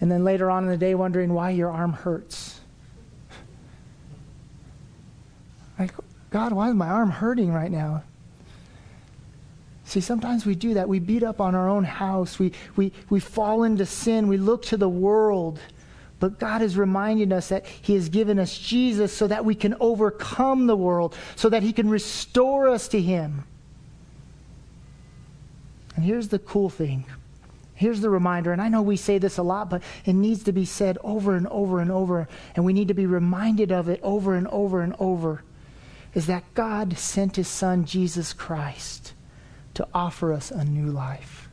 and 0.00 0.10
then 0.10 0.24
later 0.24 0.50
on 0.50 0.64
in 0.64 0.70
the 0.70 0.76
day 0.76 0.94
wondering 0.94 1.32
why 1.32 1.50
your 1.50 1.70
arm 1.70 1.92
hurts. 1.92 2.60
Like, 5.78 5.92
God, 6.30 6.52
why 6.52 6.68
is 6.68 6.74
my 6.74 6.88
arm 6.88 7.10
hurting 7.10 7.52
right 7.52 7.70
now? 7.70 8.04
See, 9.84 10.00
sometimes 10.00 10.46
we 10.46 10.54
do 10.54 10.74
that. 10.74 10.88
We 10.88 11.00
beat 11.00 11.24
up 11.24 11.40
on 11.40 11.56
our 11.56 11.68
own 11.68 11.82
house. 11.82 12.38
We, 12.38 12.52
we, 12.76 12.92
we 13.08 13.18
fall 13.18 13.64
into 13.64 13.84
sin. 13.84 14.28
We 14.28 14.36
look 14.36 14.62
to 14.66 14.76
the 14.76 14.88
world. 14.88 15.58
But 16.20 16.38
God 16.38 16.62
is 16.62 16.76
reminding 16.76 17.32
us 17.32 17.48
that 17.48 17.66
He 17.66 17.94
has 17.94 18.08
given 18.08 18.38
us 18.38 18.56
Jesus 18.56 19.12
so 19.12 19.26
that 19.26 19.44
we 19.44 19.56
can 19.56 19.74
overcome 19.80 20.68
the 20.68 20.76
world, 20.76 21.16
so 21.34 21.48
that 21.48 21.64
He 21.64 21.72
can 21.72 21.90
restore 21.90 22.68
us 22.68 22.86
to 22.88 23.00
Him. 23.00 23.42
And 25.96 26.04
here's 26.04 26.28
the 26.28 26.38
cool 26.38 26.70
thing. 26.70 27.06
Here's 27.74 28.00
the 28.00 28.10
reminder, 28.10 28.52
and 28.52 28.62
I 28.62 28.68
know 28.68 28.82
we 28.82 28.96
say 28.96 29.18
this 29.18 29.38
a 29.38 29.42
lot, 29.42 29.70
but 29.70 29.82
it 30.04 30.12
needs 30.12 30.44
to 30.44 30.52
be 30.52 30.66
said 30.66 30.98
over 31.02 31.34
and 31.34 31.48
over 31.48 31.80
and 31.80 31.90
over, 31.90 32.28
and 32.54 32.64
we 32.64 32.74
need 32.74 32.88
to 32.88 32.94
be 32.94 33.06
reminded 33.06 33.72
of 33.72 33.88
it 33.88 33.98
over 34.02 34.34
and 34.36 34.46
over 34.48 34.82
and 34.82 34.94
over 35.00 35.42
is 36.14 36.26
that 36.26 36.54
God 36.54 36.98
sent 36.98 37.36
his 37.36 37.48
son, 37.48 37.84
Jesus 37.84 38.32
Christ, 38.32 39.14
to 39.74 39.86
offer 39.94 40.32
us 40.32 40.50
a 40.50 40.64
new 40.64 40.86
life. 40.86 41.48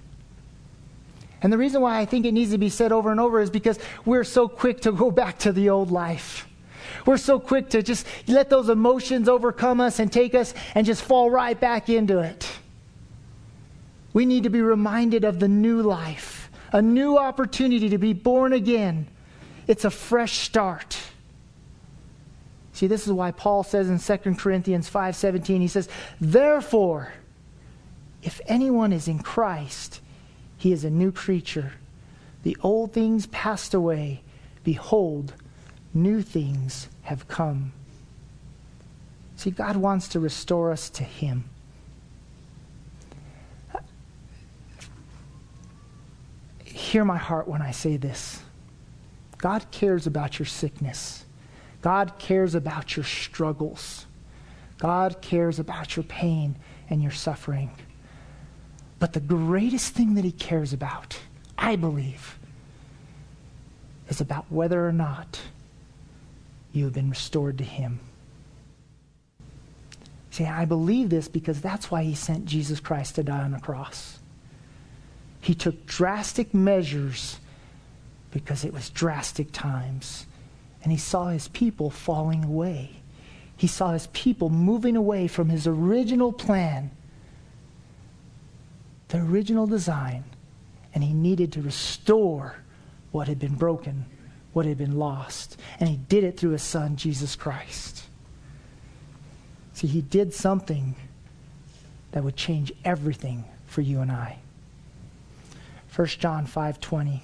And 1.42 1.54
the 1.54 1.58
reason 1.58 1.82
why 1.82 2.00
I 2.00 2.06
think 2.06 2.26
it 2.26 2.32
needs 2.32 2.52
to 2.52 2.58
be 2.58 2.70
said 2.70 2.92
over 2.92 3.12
and 3.12 3.20
over 3.20 3.40
is 3.40 3.50
because 3.50 3.80
we're 4.06 4.24
so 4.24 4.48
quick 4.48 4.82
to 4.82 4.92
go 4.92 5.12
back 5.22 5.38
to 5.40 5.52
the 5.52 5.70
old 5.70 5.92
life. 5.92 6.48
We're 7.06 7.18
so 7.18 7.40
quick 7.40 7.70
to 7.70 7.84
just 7.84 8.08
let 8.28 8.50
those 8.50 8.70
emotions 8.70 9.30
overcome 9.30 9.80
us 9.80 10.00
and 10.00 10.12
take 10.12 10.34
us 10.34 10.54
and 10.74 10.86
just 10.86 11.04
fall 11.04 11.30
right 11.30 11.60
back 11.60 11.90
into 11.90 12.20
it. 12.20 12.50
We 14.14 14.26
need 14.26 14.44
to 14.44 14.50
be 14.50 14.62
reminded 14.62 15.24
of 15.24 15.40
the 15.40 15.48
new 15.48 15.82
life, 15.82 16.50
a 16.72 16.82
new 16.82 17.18
opportunity 17.18 17.90
to 17.90 17.98
be 17.98 18.14
born 18.14 18.54
again. 18.54 19.08
It's 19.68 19.86
a 19.86 19.92
fresh 19.92 20.40
start. 20.40 20.98
See, 22.78 22.86
this 22.86 23.08
is 23.08 23.12
why 23.12 23.32
Paul 23.32 23.64
says 23.64 23.90
in 23.90 23.98
2 23.98 24.38
Corinthians 24.38 24.88
5:17 24.88 25.62
he 25.62 25.68
says, 25.68 25.90
"Therefore, 26.22 27.14
if 28.22 28.40
anyone 28.46 28.94
is 28.94 29.08
in 29.08 29.18
Christ, 29.18 30.00
he 30.58 30.72
is 30.72 30.84
a 30.84 30.92
new 30.92 31.12
creature. 31.12 31.74
The 32.44 32.56
old 32.62 32.94
things 32.94 33.26
passed 33.26 33.74
away; 33.74 34.22
behold, 34.64 35.34
new 35.92 36.22
things 36.22 36.88
have 37.02 37.28
come." 37.28 37.74
See, 39.38 39.50
God 39.50 39.78
wants 39.78 40.08
to 40.10 40.20
restore 40.20 40.72
us 40.72 40.92
to 40.92 41.04
him. 41.04 41.46
Hear 46.64 47.04
my 47.04 47.18
heart 47.18 47.48
when 47.48 47.64
I 47.64 47.72
say 47.72 47.98
this. 47.98 48.42
God 49.40 49.66
cares 49.72 50.06
about 50.06 50.38
your 50.38 50.46
sickness. 50.46 51.26
God 51.88 52.20
cares 52.20 52.54
about 52.54 52.98
your 52.98 53.06
struggles. 53.06 54.08
God 54.78 55.22
cares 55.22 55.58
about 55.58 55.96
your 55.96 56.04
pain 56.04 56.58
and 56.90 57.02
your 57.02 57.14
suffering. 57.14 57.72
But 59.00 59.14
the 59.14 59.22
greatest 59.22 59.94
thing 59.94 60.16
that 60.16 60.26
He 60.26 60.34
cares 60.34 60.74
about, 60.74 61.18
I 61.58 61.78
believe, 61.78 62.40
is 64.10 64.20
about 64.20 64.52
whether 64.52 64.86
or 64.86 64.92
not 64.92 65.40
you 66.74 66.84
have 66.84 66.94
been 66.94 67.10
restored 67.10 67.58
to 67.60 67.64
Him. 67.64 68.02
See, 70.32 70.44
I 70.44 70.66
believe 70.66 71.10
this 71.10 71.30
because 71.30 71.62
that's 71.62 71.90
why 71.90 72.04
He 72.04 72.16
sent 72.16 72.44
Jesus 72.44 72.82
Christ 72.82 73.16
to 73.16 73.24
die 73.24 73.44
on 73.44 73.52
the 73.52 73.62
cross. 73.62 74.20
He 75.40 75.56
took 75.56 75.86
drastic 75.86 76.54
measures 76.54 77.40
because 78.32 78.66
it 78.66 78.74
was 78.74 78.90
drastic 78.90 79.54
times. 79.54 80.27
And 80.88 80.92
He 80.94 80.98
saw 80.98 81.28
His 81.28 81.50
people 81.50 81.90
falling 81.90 82.46
away. 82.46 83.02
He 83.58 83.68
saw 83.68 83.92
His 83.92 84.08
people 84.08 84.50
moving 84.50 84.96
away 84.96 85.28
from 85.28 85.50
His 85.50 85.68
original 85.68 86.32
plan 86.32 86.92
the 89.10 89.20
original 89.20 89.68
design, 89.68 90.24
and 90.94 91.04
he 91.04 91.14
needed 91.14 91.52
to 91.54 91.62
restore 91.62 92.58
what 93.12 93.28
had 93.28 93.40
been 93.40 93.56
broken, 93.56 94.06
what 94.54 94.66
had 94.66 94.78
been 94.78 94.98
lost. 94.98 95.58
And 95.80 95.90
he 95.90 95.96
did 95.96 96.24
it 96.24 96.38
through 96.38 96.52
his 96.52 96.64
son, 96.64 96.96
Jesus 96.98 97.36
Christ. 97.36 98.04
See, 99.74 99.88
he 99.88 100.02
did 100.02 100.34
something 100.34 100.96
that 102.12 102.24
would 102.24 102.36
change 102.36 102.74
everything 102.84 103.46
for 103.66 103.82
you 103.82 104.02
and 104.02 104.12
I. 104.12 104.40
1 105.96 106.08
John 106.20 106.46
5:20 106.46 107.22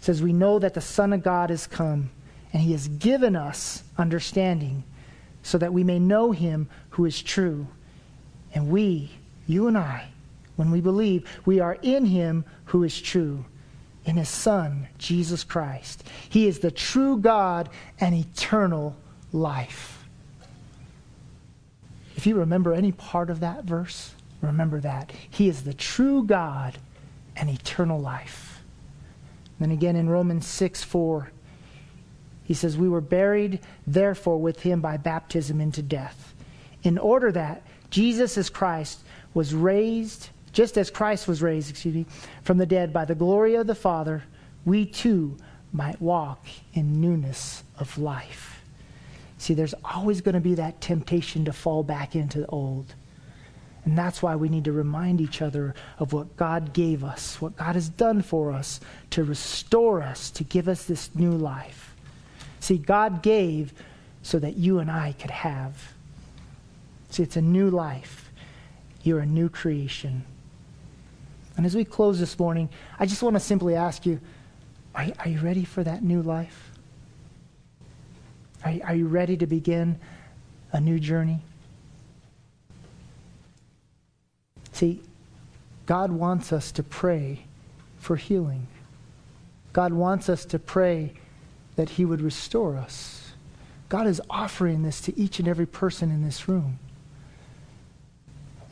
says 0.00 0.22
we 0.22 0.32
know 0.32 0.58
that 0.58 0.74
the 0.74 0.80
son 0.80 1.12
of 1.12 1.22
God 1.22 1.50
has 1.50 1.66
come 1.66 2.10
and 2.52 2.62
he 2.62 2.72
has 2.72 2.88
given 2.88 3.36
us 3.36 3.84
understanding 3.96 4.82
so 5.42 5.58
that 5.58 5.72
we 5.72 5.84
may 5.84 5.98
know 5.98 6.32
him 6.32 6.68
who 6.90 7.04
is 7.04 7.22
true 7.22 7.66
and 8.54 8.68
we 8.68 9.10
you 9.50 9.66
and 9.66 9.76
I, 9.76 10.06
when 10.54 10.70
we 10.70 10.80
believe, 10.80 11.28
we 11.44 11.58
are 11.58 11.76
in 11.82 12.04
him 12.04 12.44
who 12.66 12.84
is 12.84 13.00
true, 13.00 13.44
in 14.04 14.16
his 14.16 14.28
Son, 14.28 14.86
Jesus 14.96 15.42
Christ. 15.42 16.08
He 16.28 16.46
is 16.46 16.60
the 16.60 16.70
true 16.70 17.18
God 17.18 17.68
and 17.98 18.14
eternal 18.14 18.96
life. 19.32 20.04
If 22.16 22.26
you 22.26 22.36
remember 22.36 22.72
any 22.72 22.92
part 22.92 23.28
of 23.28 23.40
that 23.40 23.64
verse, 23.64 24.14
remember 24.40 24.78
that. 24.80 25.10
He 25.28 25.48
is 25.48 25.64
the 25.64 25.74
true 25.74 26.22
God 26.22 26.78
and 27.34 27.50
eternal 27.50 28.00
life. 28.00 28.49
Then 29.60 29.70
again 29.70 29.94
in 29.94 30.08
Romans 30.08 30.46
6 30.46 30.82
4, 30.82 31.30
he 32.42 32.54
says, 32.54 32.76
We 32.76 32.88
were 32.88 33.00
buried, 33.00 33.60
therefore, 33.86 34.40
with 34.40 34.60
him 34.60 34.80
by 34.80 34.96
baptism 34.96 35.60
into 35.60 35.82
death, 35.82 36.34
in 36.82 36.98
order 36.98 37.30
that 37.30 37.62
Jesus 37.90 38.36
as 38.38 38.50
Christ 38.50 39.00
was 39.34 39.54
raised, 39.54 40.30
just 40.52 40.76
as 40.76 40.90
Christ 40.90 41.28
was 41.28 41.42
raised, 41.42 41.70
excuse 41.70 41.94
me, 41.94 42.06
from 42.42 42.58
the 42.58 42.66
dead 42.66 42.92
by 42.92 43.04
the 43.04 43.14
glory 43.14 43.54
of 43.54 43.66
the 43.66 43.74
Father, 43.74 44.24
we 44.64 44.86
too 44.86 45.36
might 45.72 46.00
walk 46.00 46.46
in 46.72 47.00
newness 47.00 47.62
of 47.78 47.96
life. 47.98 48.62
See, 49.38 49.54
there's 49.54 49.74
always 49.84 50.20
going 50.20 50.34
to 50.34 50.40
be 50.40 50.54
that 50.54 50.80
temptation 50.80 51.44
to 51.44 51.52
fall 51.52 51.82
back 51.82 52.16
into 52.16 52.40
the 52.40 52.46
old. 52.46 52.94
And 53.84 53.96
that's 53.96 54.22
why 54.22 54.36
we 54.36 54.48
need 54.48 54.64
to 54.64 54.72
remind 54.72 55.20
each 55.20 55.40
other 55.40 55.74
of 55.98 56.12
what 56.12 56.36
God 56.36 56.72
gave 56.72 57.02
us, 57.02 57.40
what 57.40 57.56
God 57.56 57.74
has 57.74 57.88
done 57.88 58.22
for 58.22 58.52
us 58.52 58.80
to 59.10 59.24
restore 59.24 60.02
us, 60.02 60.30
to 60.32 60.44
give 60.44 60.68
us 60.68 60.84
this 60.84 61.14
new 61.14 61.32
life. 61.32 61.94
See, 62.60 62.76
God 62.76 63.22
gave 63.22 63.72
so 64.22 64.38
that 64.38 64.56
you 64.56 64.80
and 64.80 64.90
I 64.90 65.14
could 65.18 65.30
have. 65.30 65.94
See, 67.08 67.22
it's 67.22 67.36
a 67.36 67.42
new 67.42 67.70
life. 67.70 68.30
You're 69.02 69.20
a 69.20 69.26
new 69.26 69.48
creation. 69.48 70.24
And 71.56 71.64
as 71.64 71.74
we 71.74 71.84
close 71.84 72.20
this 72.20 72.38
morning, 72.38 72.68
I 72.98 73.06
just 73.06 73.22
want 73.22 73.34
to 73.34 73.40
simply 73.40 73.74
ask 73.76 74.04
you 74.04 74.20
are, 74.94 75.06
are 75.20 75.28
you 75.28 75.40
ready 75.40 75.64
for 75.64 75.82
that 75.84 76.02
new 76.02 76.20
life? 76.20 76.70
Are, 78.64 78.74
are 78.84 78.94
you 78.94 79.06
ready 79.06 79.36
to 79.38 79.46
begin 79.46 79.98
a 80.72 80.80
new 80.80 80.98
journey? 80.98 81.40
See, 84.80 85.02
God 85.84 86.10
wants 86.10 86.54
us 86.54 86.72
to 86.72 86.82
pray 86.82 87.40
for 87.98 88.16
healing. 88.16 88.66
God 89.74 89.92
wants 89.92 90.30
us 90.30 90.46
to 90.46 90.58
pray 90.58 91.12
that 91.76 91.90
He 91.90 92.06
would 92.06 92.22
restore 92.22 92.78
us. 92.78 93.32
God 93.90 94.06
is 94.06 94.22
offering 94.30 94.82
this 94.82 95.02
to 95.02 95.20
each 95.20 95.38
and 95.38 95.46
every 95.46 95.66
person 95.66 96.10
in 96.10 96.24
this 96.24 96.48
room. 96.48 96.78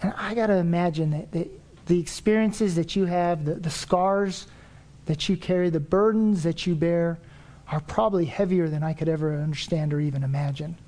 And 0.01 0.15
I 0.17 0.33
got 0.33 0.47
to 0.47 0.55
imagine 0.55 1.11
that, 1.11 1.31
that, 1.33 1.51
the 1.85 2.01
experiences 2.01 2.75
that 2.77 2.97
you 2.97 3.05
have, 3.05 3.45
the, 3.45 3.57
the 3.57 3.69
scars 3.69 4.47
that 5.05 5.29
you 5.29 5.37
carry, 5.37 5.69
the 5.69 5.79
burdens 5.79 6.43
that 6.45 6.67
you 6.67 6.75
bear, 6.75 7.19
are 7.71 7.81
probably 7.81 8.25
heavier 8.25 8.71
than 8.71 8.83
I 8.83 8.95
could 8.95 9.11
ever 9.11 9.39
understand 9.39 9.93
or 9.93 10.01
even 10.01 10.25
imagine. 10.25 10.79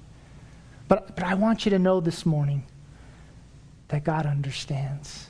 But, 0.88 1.14
but 1.14 1.24
I 1.24 1.35
want 1.35 1.66
you 1.66 1.70
to 1.72 1.78
know 1.78 2.00
this 2.00 2.24
morning 2.24 2.64
that 3.90 4.05
God 4.05 4.24
understands, 4.24 5.29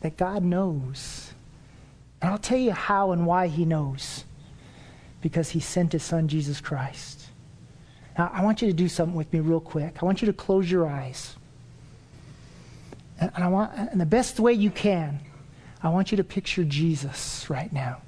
that 0.00 0.16
God 0.16 0.42
knows. 0.42 1.32
And 2.20 2.30
I'll 2.30 2.38
tell 2.38 2.58
you 2.58 2.72
how 2.72 3.12
and 3.12 3.26
why 3.26 3.46
He 3.46 3.64
knows. 3.64 4.24
Because 5.20 5.50
He 5.50 5.60
sent 5.60 5.92
His 5.92 6.02
Son, 6.02 6.26
Jesus 6.26 6.60
Christ. 6.60 7.26
Now, 8.18 8.30
I 8.32 8.42
want 8.42 8.62
you 8.62 8.68
to 8.68 8.74
do 8.74 8.88
something 8.88 9.14
with 9.14 9.30
me 9.32 9.40
real 9.40 9.60
quick. 9.60 10.02
I 10.02 10.06
want 10.06 10.22
you 10.22 10.26
to 10.26 10.32
close 10.32 10.70
your 10.70 10.86
eyes. 10.86 11.36
And, 13.20 13.30
I 13.36 13.48
want, 13.48 13.72
and 13.76 14.00
the 14.00 14.06
best 14.06 14.40
way 14.40 14.54
you 14.54 14.70
can, 14.70 15.20
I 15.82 15.90
want 15.90 16.10
you 16.10 16.16
to 16.16 16.24
picture 16.24 16.64
Jesus 16.64 17.48
right 17.50 17.72
now. 17.72 18.00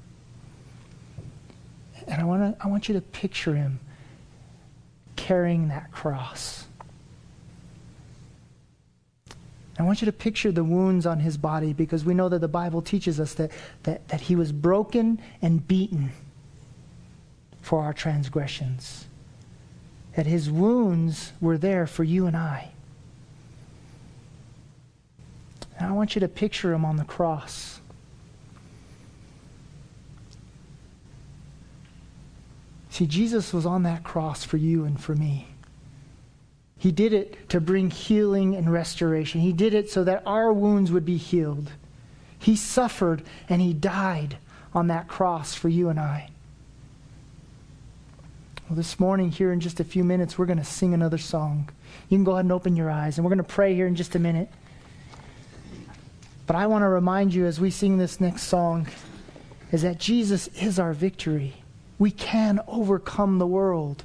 And 2.07 2.19
I 2.19 2.23
want, 2.23 2.57
to, 2.57 2.65
I 2.65 2.67
want 2.69 2.89
you 2.89 2.95
to 2.95 3.01
picture 3.01 3.55
him 3.55 3.79
carrying 5.15 5.67
that 5.67 5.91
cross. 5.91 6.65
I 9.79 9.83
want 9.83 10.01
you 10.01 10.05
to 10.07 10.11
picture 10.11 10.51
the 10.51 10.63
wounds 10.63 11.05
on 11.05 11.21
his 11.21 11.37
body 11.37 11.71
because 11.71 12.03
we 12.03 12.13
know 12.13 12.27
that 12.27 12.39
the 12.39 12.49
Bible 12.49 12.81
teaches 12.81 13.17
us 13.17 13.33
that, 13.35 13.51
that, 13.83 14.05
that 14.09 14.19
he 14.19 14.35
was 14.35 14.51
broken 14.51 15.21
and 15.41 15.65
beaten 15.65 16.11
for 17.61 17.81
our 17.81 17.93
transgressions. 17.93 19.05
That 20.15 20.25
his 20.25 20.51
wounds 20.51 21.31
were 21.39 21.57
there 21.57 21.87
for 21.87 22.03
you 22.03 22.25
and 22.25 22.35
I. 22.35 22.71
And 25.77 25.87
I 25.87 25.93
want 25.93 26.13
you 26.13 26.19
to 26.19 26.27
picture 26.27 26.73
him 26.73 26.83
on 26.83 26.97
the 26.97 27.05
cross. 27.05 27.79
See, 32.89 33.07
Jesus 33.07 33.53
was 33.53 33.65
on 33.65 33.83
that 33.83 34.03
cross 34.03 34.43
for 34.43 34.57
you 34.57 34.83
and 34.83 34.99
for 34.99 35.15
me. 35.15 35.47
He 36.79 36.91
did 36.91 37.13
it 37.13 37.49
to 37.49 37.59
bring 37.59 37.91
healing 37.91 38.55
and 38.55 38.71
restoration. 38.71 39.41
He 39.41 39.53
did 39.53 39.73
it 39.73 39.91
so 39.91 40.03
that 40.05 40.23
our 40.25 40.51
wounds 40.51 40.91
would 40.91 41.05
be 41.05 41.17
healed. 41.17 41.73
He 42.39 42.55
suffered 42.55 43.21
and 43.49 43.61
he 43.61 43.73
died 43.73 44.37
on 44.73 44.87
that 44.87 45.09
cross 45.09 45.53
for 45.53 45.67
you 45.67 45.89
and 45.89 45.99
I. 45.99 46.29
Well, 48.69 48.77
this 48.77 48.99
morning, 48.99 49.31
here 49.31 49.51
in 49.51 49.59
just 49.59 49.79
a 49.79 49.83
few 49.83 50.03
minutes, 50.03 50.37
we're 50.37 50.45
going 50.45 50.59
to 50.59 50.63
sing 50.63 50.93
another 50.93 51.17
song. 51.17 51.69
You 52.07 52.17
can 52.17 52.23
go 52.23 52.33
ahead 52.33 52.45
and 52.45 52.51
open 52.51 52.75
your 52.75 52.91
eyes, 52.91 53.17
and 53.17 53.25
we're 53.25 53.29
going 53.29 53.39
to 53.39 53.43
pray 53.43 53.73
here 53.73 53.87
in 53.87 53.95
just 53.95 54.13
a 54.15 54.19
minute. 54.19 54.47
But 56.45 56.55
I 56.55 56.67
want 56.67 56.83
to 56.83 56.87
remind 56.87 57.33
you 57.33 57.45
as 57.45 57.59
we 57.59 57.71
sing 57.71 57.97
this 57.97 58.21
next 58.21 58.43
song 58.43 58.87
is 59.71 59.81
that 59.81 59.97
Jesus 59.97 60.47
is 60.49 60.79
our 60.79 60.93
victory. 60.93 61.55
We 61.97 62.11
can 62.11 62.59
overcome 62.67 63.39
the 63.39 63.47
world. 63.47 64.03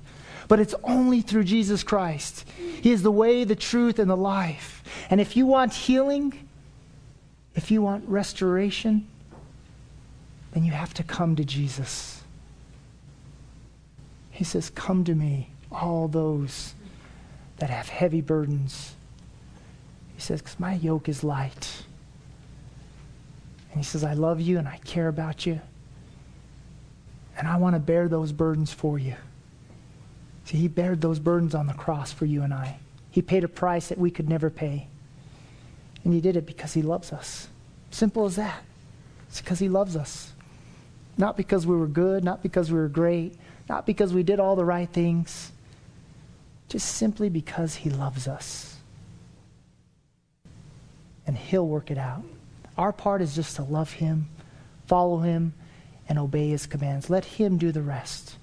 But 0.49 0.61
it's 0.61 0.75
only 0.85 1.21
through 1.21 1.45
Jesus 1.45 1.83
Christ. 1.83 2.49
He 2.83 2.91
is 2.91 3.03
the 3.03 3.11
way, 3.11 3.45
the 3.45 3.57
truth, 3.57 3.99
and 3.99 4.11
the 4.11 4.17
life. 4.17 4.83
And 5.11 5.21
if 5.21 5.37
you 5.37 5.47
want 5.47 5.73
healing, 5.73 6.49
if 7.55 7.71
you 7.71 7.83
want 7.83 8.09
restoration, 8.09 9.07
then 10.53 10.65
you 10.65 10.73
have 10.73 10.95
to 10.95 11.03
come 11.03 11.37
to 11.37 11.45
Jesus. 11.45 12.23
He 14.31 14.45
says, 14.45 14.71
Come 14.71 15.05
to 15.05 15.15
me, 15.15 15.51
all 15.71 16.09
those 16.09 16.75
that 17.59 17.71
have 17.71 17.89
heavy 17.89 18.21
burdens. 18.21 18.95
He 20.15 20.21
says, 20.21 20.43
Because 20.43 20.61
my 20.61 20.75
yoke 20.75 21.09
is 21.09 21.25
light 21.25 21.85
and 23.75 23.83
he 23.83 23.85
says, 23.85 24.05
I 24.05 24.13
love 24.13 24.41
you 24.41 24.59
and 24.59 24.69
I 24.69 24.79
care 24.85 25.09
about 25.09 25.47
you. 25.47 25.61
And 27.37 27.49
I 27.49 27.57
want 27.57 27.75
to 27.75 27.81
bear 27.81 28.07
those 28.07 28.31
burdens 28.31 28.73
for 28.73 29.01
you. 29.01 29.17
See, 30.45 30.59
he 30.59 30.69
bared 30.69 31.01
those 31.01 31.19
burdens 31.19 31.55
on 31.55 31.67
the 31.67 31.75
cross 31.75 32.13
for 32.13 32.27
you 32.27 32.43
and 32.43 32.53
I. 32.53 32.79
He 33.11 33.23
paid 33.23 33.45
a 33.45 33.49
price 33.49 33.89
that 33.89 33.99
we 33.99 34.11
could 34.11 34.29
never 34.29 34.51
pay. 34.51 34.89
And 36.05 36.13
he 36.13 36.21
did 36.21 36.37
it 36.37 36.47
because 36.47 36.75
he 36.75 36.83
loves 36.83 37.13
us. 37.13 37.49
Simple 37.91 38.27
as 38.27 38.37
that. 38.37 38.63
It's 39.29 39.41
because 39.41 39.59
he 39.59 39.69
loves 39.69 39.97
us. 39.97 40.33
Not 41.17 41.37
because 41.37 41.67
we 41.67 41.77
were 41.77 41.87
good, 41.87 42.25
not 42.25 42.43
because 42.43 42.71
we 42.71 42.79
were 42.79 42.89
great, 42.89 43.37
not 43.69 43.87
because 43.87 44.13
we 44.13 44.23
did 44.23 44.41
all 44.41 44.57
the 44.57 44.65
right 44.65 44.89
things, 44.89 45.53
just 46.69 46.97
simply 46.97 47.29
because 47.29 47.77
He 47.77 47.91
loves 47.91 48.27
us. 48.27 48.77
And 51.27 51.37
He'll 51.37 51.67
work 51.67 51.91
it 51.91 51.99
out. 51.99 52.25
Our 52.77 52.93
part 52.93 53.23
is 53.23 53.35
just 53.35 53.57
to 53.57 53.63
love 53.63 53.93
Him, 53.93 54.29
follow 54.87 55.21
Him, 55.21 55.55
and 56.09 56.19
obey 56.19 56.49
His 56.49 56.67
commands. 56.67 57.09
Let 57.09 57.25
Him 57.25 57.57
do 57.59 57.73
the 57.73 57.83
rest. 57.83 58.37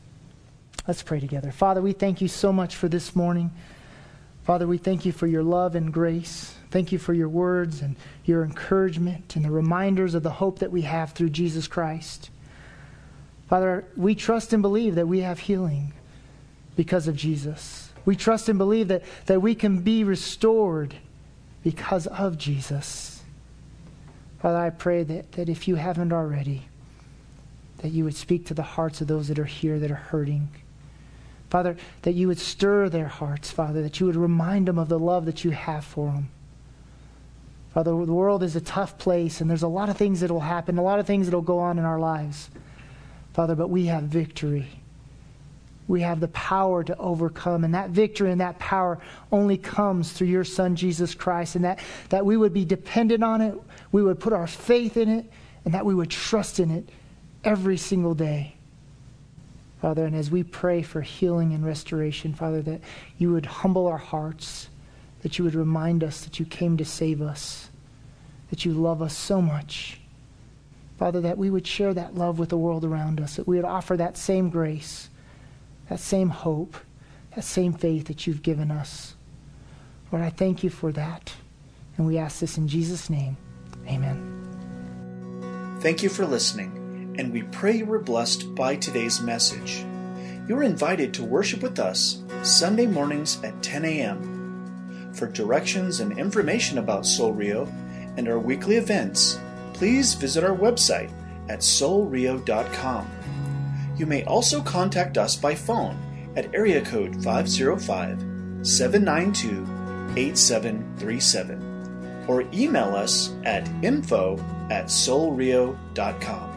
Let's 0.88 1.03
pray 1.03 1.19
together. 1.19 1.51
Father, 1.51 1.82
we 1.82 1.93
thank 1.93 2.21
you 2.21 2.27
so 2.27 2.51
much 2.51 2.75
for 2.75 2.88
this 2.88 3.15
morning. 3.15 3.51
Father, 4.43 4.65
we 4.65 4.79
thank 4.79 5.05
you 5.05 5.11
for 5.11 5.27
your 5.27 5.43
love 5.43 5.75
and 5.75 5.93
grace. 5.93 6.55
Thank 6.71 6.91
you 6.91 6.97
for 6.97 7.13
your 7.13 7.29
words 7.29 7.82
and 7.82 7.95
your 8.25 8.43
encouragement 8.43 9.36
and 9.36 9.45
the 9.45 9.51
reminders 9.51 10.15
of 10.15 10.23
the 10.23 10.32
hope 10.32 10.59
that 10.59 10.71
we 10.71 10.82
have 10.82 11.11
through 11.11 11.29
Jesus 11.29 11.67
Christ. 11.67 12.32
Father, 13.47 13.86
we 13.95 14.15
trust 14.15 14.53
and 14.53 14.61
believe 14.61 14.95
that 14.95 15.07
we 15.07 15.19
have 15.19 15.39
healing 15.39 15.93
because 16.75 17.07
of 17.07 17.15
Jesus. 17.15 17.91
We 18.05 18.15
trust 18.15 18.49
and 18.49 18.57
believe 18.57 18.88
that, 18.88 19.03
that 19.27 19.41
we 19.41 19.53
can 19.53 19.82
be 19.82 20.03
restored 20.03 20.95
because 21.63 22.07
of 22.07 22.38
Jesus. 22.38 23.21
Father, 24.41 24.57
I 24.57 24.71
pray 24.71 25.03
that, 25.03 25.34
that 25.34 25.49
if 25.49 25.67
you 25.67 25.75
haven't 25.75 26.11
already, 26.11 26.63
that 27.79 27.89
you 27.89 28.03
would 28.03 28.15
speak 28.15 28.47
to 28.47 28.55
the 28.55 28.63
hearts 28.63 29.01
of 29.01 29.07
those 29.07 29.27
that 29.27 29.38
are 29.38 29.45
here 29.45 29.77
that 29.77 29.91
are 29.91 29.95
hurting. 29.95 30.49
Father, 31.52 31.76
that 32.04 32.14
you 32.14 32.30
would 32.30 32.39
stir 32.39 32.88
their 32.88 33.10
hearts, 33.10 33.52
Father, 33.52 33.82
that 33.82 33.99
you 33.99 34.06
would 34.06 34.16
remind 34.16 34.70
them 34.70 34.80
of 34.80 34.88
the 34.88 34.97
love 34.97 35.26
that 35.26 35.43
you 35.43 35.52
have 35.52 35.84
for 35.84 36.08
them. 36.08 36.30
Father, 37.74 37.91
the 37.91 38.14
world 38.14 38.41
is 38.41 38.56
a 38.56 38.62
tough 38.62 38.97
place, 38.97 39.41
and 39.41 39.49
there's 39.49 39.62
a 39.62 39.68
lot 39.68 39.89
of 39.89 39.97
things 39.97 40.22
that 40.22 40.32
will 40.32 40.39
happen, 40.39 40.78
a 40.78 40.82
lot 40.82 40.99
of 40.99 41.06
things 41.06 41.30
that 41.30 41.36
will 41.36 41.41
go 41.41 41.60
on 41.60 41.78
in 41.78 41.84
our 41.84 41.99
lives. 41.99 42.49
Father, 43.34 43.54
but 43.54 43.70
we 43.70 43.88
have 43.88 44.04
victory. 44.04 44.70
We 45.89 45.99
have 46.02 46.22
the 46.22 46.30
power 46.30 46.86
to 46.86 46.97
overcome, 46.97 47.66
and 47.66 47.76
that 47.76 47.89
victory 47.89 48.32
and 48.32 48.39
that 48.39 48.58
power 48.58 48.99
only 49.30 49.58
comes 49.58 50.14
through 50.14 50.28
your 50.28 50.45
Son, 50.45 50.78
Jesus 50.78 51.14
Christ, 51.14 51.58
and 51.58 51.66
that, 51.66 51.80
that 52.10 52.26
we 52.26 52.38
would 52.38 52.54
be 52.54 52.64
dependent 52.64 53.26
on 53.26 53.41
it, 53.41 53.60
we 53.91 54.02
would 54.02 54.22
put 54.22 54.32
our 54.32 54.47
faith 54.47 54.95
in 54.95 55.10
it, 55.10 55.30
and 55.66 55.74
that 55.74 55.86
we 55.86 55.95
would 55.95 56.10
trust 56.10 56.62
in 56.62 56.72
it 56.72 56.88
every 57.43 57.76
single 57.76 58.16
day. 58.16 58.56
Father, 59.82 60.05
and 60.05 60.15
as 60.15 60.29
we 60.29 60.43
pray 60.43 60.84
for 60.84 61.01
healing 61.01 61.53
and 61.53 61.65
restoration, 61.65 62.36
Father, 62.36 62.61
that 62.61 62.82
you 63.17 63.32
would 63.32 63.47
humble 63.47 63.88
our 63.88 63.97
hearts, 63.97 64.69
that 65.23 65.39
you 65.39 65.43
would 65.43 65.55
remind 65.55 66.03
us 66.03 66.23
that 66.23 66.39
you 66.39 66.45
came 66.45 66.77
to 66.77 66.86
save 66.86 67.19
us, 67.19 67.71
that 68.51 68.63
you 68.63 68.73
love 68.73 69.01
us 69.01 69.17
so 69.17 69.41
much. 69.41 69.99
Father, 70.99 71.19
that 71.21 71.39
we 71.39 71.49
would 71.49 71.65
share 71.65 71.95
that 71.95 72.15
love 72.15 72.38
with 72.38 72.49
the 72.49 72.57
world 72.57 72.86
around 72.86 73.19
us, 73.19 73.38
that 73.38 73.47
we 73.47 73.55
would 73.55 73.65
offer 73.65 73.97
that 73.97 74.17
same 74.17 74.51
grace, 74.51 75.09
that 75.89 75.99
same 75.99 76.29
hope, 76.29 76.77
that 77.36 77.43
same 77.43 77.73
faith 77.73 78.05
that 78.05 78.27
you've 78.27 78.43
given 78.43 78.69
us. 78.69 79.15
Lord, 80.11 80.23
I 80.23 80.29
thank 80.29 80.63
you 80.63 80.69
for 80.69 80.91
that. 80.91 81.34
And 81.97 82.05
we 82.05 82.19
ask 82.19 82.39
this 82.39 82.57
in 82.57 82.67
Jesus' 82.67 83.09
name. 83.09 83.36
Amen. 83.88 84.27
Thank 85.82 86.03
you 86.03 86.09
for 86.09 86.27
listening 86.27 86.80
and 87.18 87.32
we 87.32 87.43
pray 87.43 87.78
you 87.78 87.86
were 87.86 87.99
blessed 87.99 88.53
by 88.55 88.76
today's 88.76 89.22
message. 89.22 89.86
You 90.47 90.57
are 90.57 90.64
invited 90.64 91.14
to 91.14 91.24
worship 91.24 91.62
with 91.62 91.80
us 91.80 92.24
Sunday 92.43 92.86
mornings 92.86 93.41
at 93.43 93.62
10 93.62 93.86
a.m. 93.86 95.12
For 95.14 95.28
directions 95.28 95.99
and 95.99 96.18
information 96.18 96.78
about 96.78 97.05
Soul 97.05 97.34
Rio 97.34 97.66
and 98.18 98.28
our 98.28 98.39
weekly 98.39 98.78
events, 98.78 99.39
please 99.74 100.14
visit 100.14 100.43
our 100.43 100.55
website 100.55 101.12
at 101.49 101.59
soulrio.com. 101.59 103.09
You 103.97 104.05
may 104.05 104.24
also 104.26 104.62
contact 104.62 105.18
us 105.18 105.36
by 105.36 105.55
phone 105.55 105.97
at 106.36 106.53
area 106.55 106.84
code 106.84 107.22
505 107.24 108.66
792 108.66 109.68
8737 110.18 112.26
or 112.28 112.43
email 112.53 112.95
us 112.95 113.34
at 113.43 113.68
info 113.84 114.38
at 114.70 114.86
soulrio.com. 114.86 116.51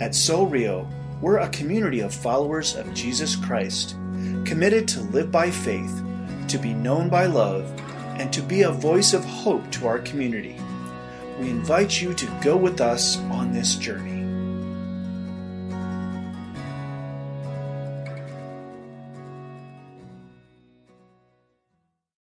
At 0.00 0.14
Soul 0.14 0.46
Rio, 0.46 0.88
we're 1.20 1.38
a 1.38 1.48
community 1.48 1.98
of 1.98 2.14
followers 2.14 2.76
of 2.76 2.94
Jesus 2.94 3.34
Christ, 3.34 3.96
committed 4.44 4.86
to 4.88 5.00
live 5.00 5.32
by 5.32 5.50
faith, 5.50 6.04
to 6.46 6.56
be 6.56 6.72
known 6.72 7.08
by 7.08 7.26
love, 7.26 7.68
and 8.16 8.32
to 8.32 8.40
be 8.40 8.62
a 8.62 8.70
voice 8.70 9.12
of 9.12 9.24
hope 9.24 9.68
to 9.72 9.88
our 9.88 9.98
community. 9.98 10.56
We 11.40 11.50
invite 11.50 12.00
you 12.00 12.14
to 12.14 12.40
go 12.40 12.56
with 12.56 12.80
us 12.80 13.18
on 13.32 13.52
this 13.52 13.74
journey. 13.74 14.17